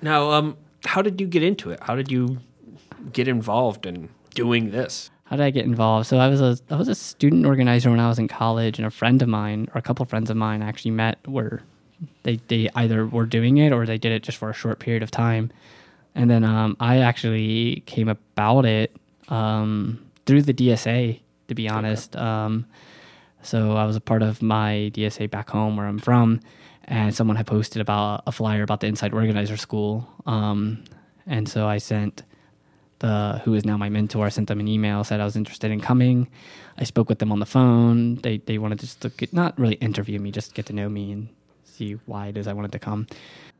[0.00, 1.80] Now, um, how did you get into it?
[1.82, 2.38] How did you
[3.12, 5.10] get involved in doing this?
[5.28, 6.06] how did I get involved?
[6.06, 8.86] So I was a I was a student organizer when I was in college, and
[8.86, 11.62] a friend of mine, or a couple friends of mine, actually met where
[12.22, 15.02] they they either were doing it or they did it just for a short period
[15.02, 15.50] of time,
[16.14, 18.96] and then um, I actually came about it
[19.28, 21.20] um, through the DSA.
[21.48, 22.66] To be honest, um,
[23.42, 26.40] So I was a part of my DSA back home where I'm from,
[26.84, 30.08] and someone had posted about a flyer about the Inside Organizer School.
[30.24, 30.84] Um,
[31.26, 32.22] and so I sent
[33.00, 34.26] the who is now my mentor.
[34.26, 36.28] I sent them an email, said I was interested in coming.
[36.76, 38.16] I spoke with them on the phone.
[38.16, 41.12] They they wanted just to get, not really interview me, just get to know me
[41.12, 41.28] and
[41.64, 43.06] see why it is I wanted to come.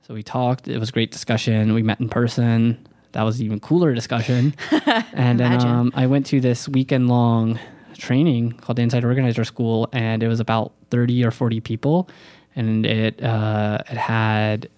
[0.06, 0.68] So we talked.
[0.68, 1.74] It was a great discussion.
[1.74, 2.86] We met in person.
[3.12, 4.54] That was even cooler discussion.
[5.12, 7.58] and then um, I went to this weekend long
[7.96, 12.08] training called the Inside Organizer School, and it was about thirty or forty people,
[12.54, 14.68] and it uh, it had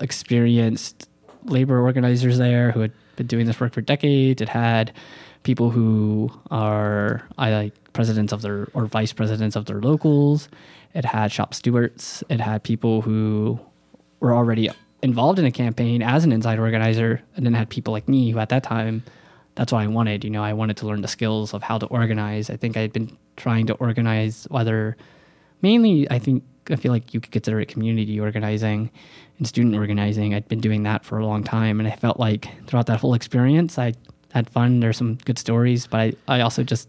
[0.00, 1.08] experienced
[1.44, 4.40] labor organizers there who had been doing this work for decades.
[4.40, 4.92] It had
[5.42, 10.48] people who are I like presidents of their or vice presidents of their locals.
[10.94, 12.22] It had shop stewards.
[12.28, 13.58] It had people who
[14.20, 14.70] were already
[15.02, 18.38] involved in a campaign as an inside organizer, and then had people like me who
[18.38, 19.02] at that time
[19.54, 20.24] that's what I wanted.
[20.24, 22.50] You know, I wanted to learn the skills of how to organize.
[22.50, 24.96] I think I had been trying to organize whether
[25.62, 28.90] mainly I think I feel like you could consider it community organizing
[29.38, 30.34] and student organizing.
[30.34, 33.14] I'd been doing that for a long time and I felt like throughout that whole
[33.14, 33.94] experience I
[34.32, 34.80] had fun.
[34.80, 36.88] There's some good stories, but I, I also just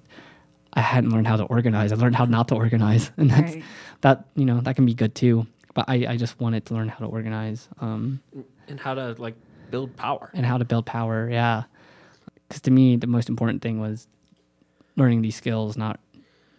[0.74, 1.92] I hadn't learned how to organize.
[1.92, 3.12] I learned how not to organize.
[3.18, 3.64] And that's Right.
[4.02, 5.48] that, you know, that can be good too.
[5.74, 7.68] But I, I just wanted to learn how to organize.
[7.82, 8.22] Um,
[8.68, 9.36] and how to like
[9.72, 10.30] build power.
[10.34, 11.30] and how to build power.
[11.30, 11.64] Yeah,
[12.48, 14.08] because to me, the most important thing was
[14.96, 15.76] learning these skills.
[15.78, 16.00] Not,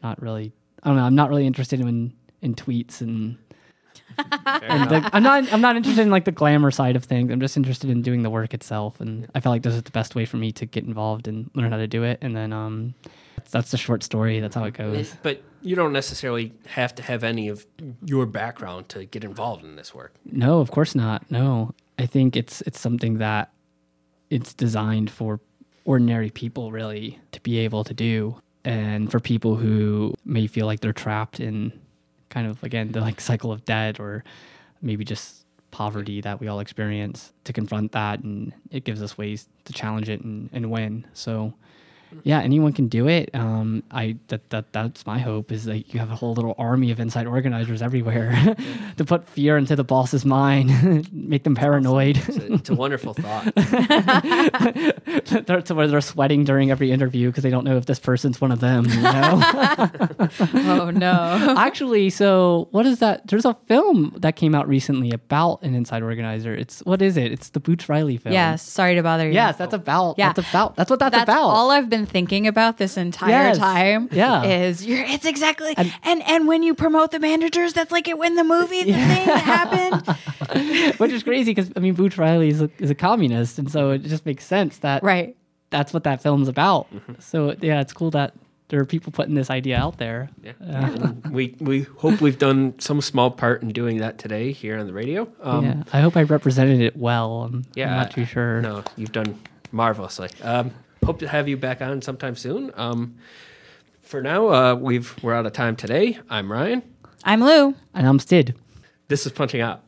[0.03, 0.53] not really.
[0.83, 1.05] I don't know.
[1.05, 2.13] I'm not really interested in
[2.43, 3.39] in tweets and.
[4.19, 5.53] And the, I'm not.
[5.53, 7.31] I'm not interested in like the glamour side of things.
[7.31, 9.91] I'm just interested in doing the work itself, and I feel like this is the
[9.91, 12.19] best way for me to get involved and learn how to do it.
[12.23, 12.95] And then, um,
[13.37, 14.41] that's, that's the short story.
[14.41, 15.15] That's how it goes.
[15.23, 17.67] But you don't necessarily have to have any of
[18.05, 20.15] your background to get involved in this work.
[20.25, 21.31] No, of course not.
[21.31, 23.51] No, I think it's it's something that
[24.31, 25.41] it's designed for
[25.85, 30.81] ordinary people really to be able to do, and for people who may feel like
[30.81, 31.73] they're trapped in
[32.29, 34.25] kind of again the like cycle of debt or
[34.83, 39.49] maybe just poverty that we all experience to confront that and it gives us ways
[39.65, 41.07] to challenge it and, and win.
[41.13, 41.53] So
[42.23, 43.31] yeah, anyone can do it.
[43.35, 46.91] Um, I that, that that's my hope is that you have a whole little army
[46.91, 48.57] of inside organizers everywhere
[48.97, 52.17] to put fear into the boss's mind, make them paranoid.
[52.17, 53.53] It's a, it's a wonderful thought.
[55.47, 58.41] they're, to where they're sweating during every interview because they don't know if this person's
[58.41, 58.87] one of them.
[58.87, 59.41] You know?
[60.55, 61.55] Oh no.
[61.57, 63.27] Actually, so what is that?
[63.27, 66.55] There's a film that came out recently about an inside organizer.
[66.55, 67.33] It's what is it?
[67.33, 68.33] It's the Boots Riley film.
[68.33, 68.63] yes.
[68.63, 69.33] Sorry to bother you.
[69.35, 70.17] Yes, that's about.
[70.19, 70.33] Yeah.
[70.33, 70.77] That's about.
[70.77, 71.49] That's what that's, That's about.
[71.49, 73.59] all I've been thinking about this entire Yes.
[73.59, 74.09] time.
[74.13, 74.43] Yeah.
[74.45, 78.35] is you're, it's exactly and, and when you promote the managers, that's like it when
[78.35, 80.17] the movie the thing happened.
[80.99, 83.91] Which is crazy because I mean, Boots Riley is a, is a communist, and so
[83.93, 85.37] it just makes sense that Right.
[85.71, 86.89] that's what that film's about.
[87.21, 88.35] So yeah, it's cool that
[88.69, 90.29] there are people putting this idea out there.
[90.43, 90.53] Yeah.
[90.61, 94.87] And we we hope we've done some small part in doing that today here on
[94.87, 95.29] the radio.
[95.41, 97.43] Um, yeah, I hope I represented it well.
[97.45, 98.61] I'm, Yeah, I'm not too sure.
[98.63, 99.39] No, you've done
[99.73, 100.31] marvelously.
[100.43, 100.73] Um,
[101.05, 102.73] hope to have you back on sometime soon.
[102.75, 103.17] Um,
[104.03, 106.19] for now, uh, we've we're out of time today.
[106.31, 106.83] I'm Ryan.
[107.25, 107.75] I'm Lou.
[107.95, 108.55] And I'm Stid.
[109.09, 109.83] This is punching out.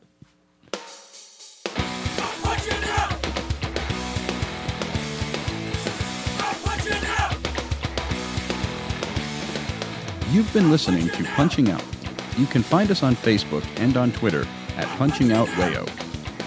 [10.30, 11.82] You've been listening to Punching Out.
[12.36, 14.46] You can find us on Facebook and on Twitter
[14.76, 16.07] at Punching Out Wayo.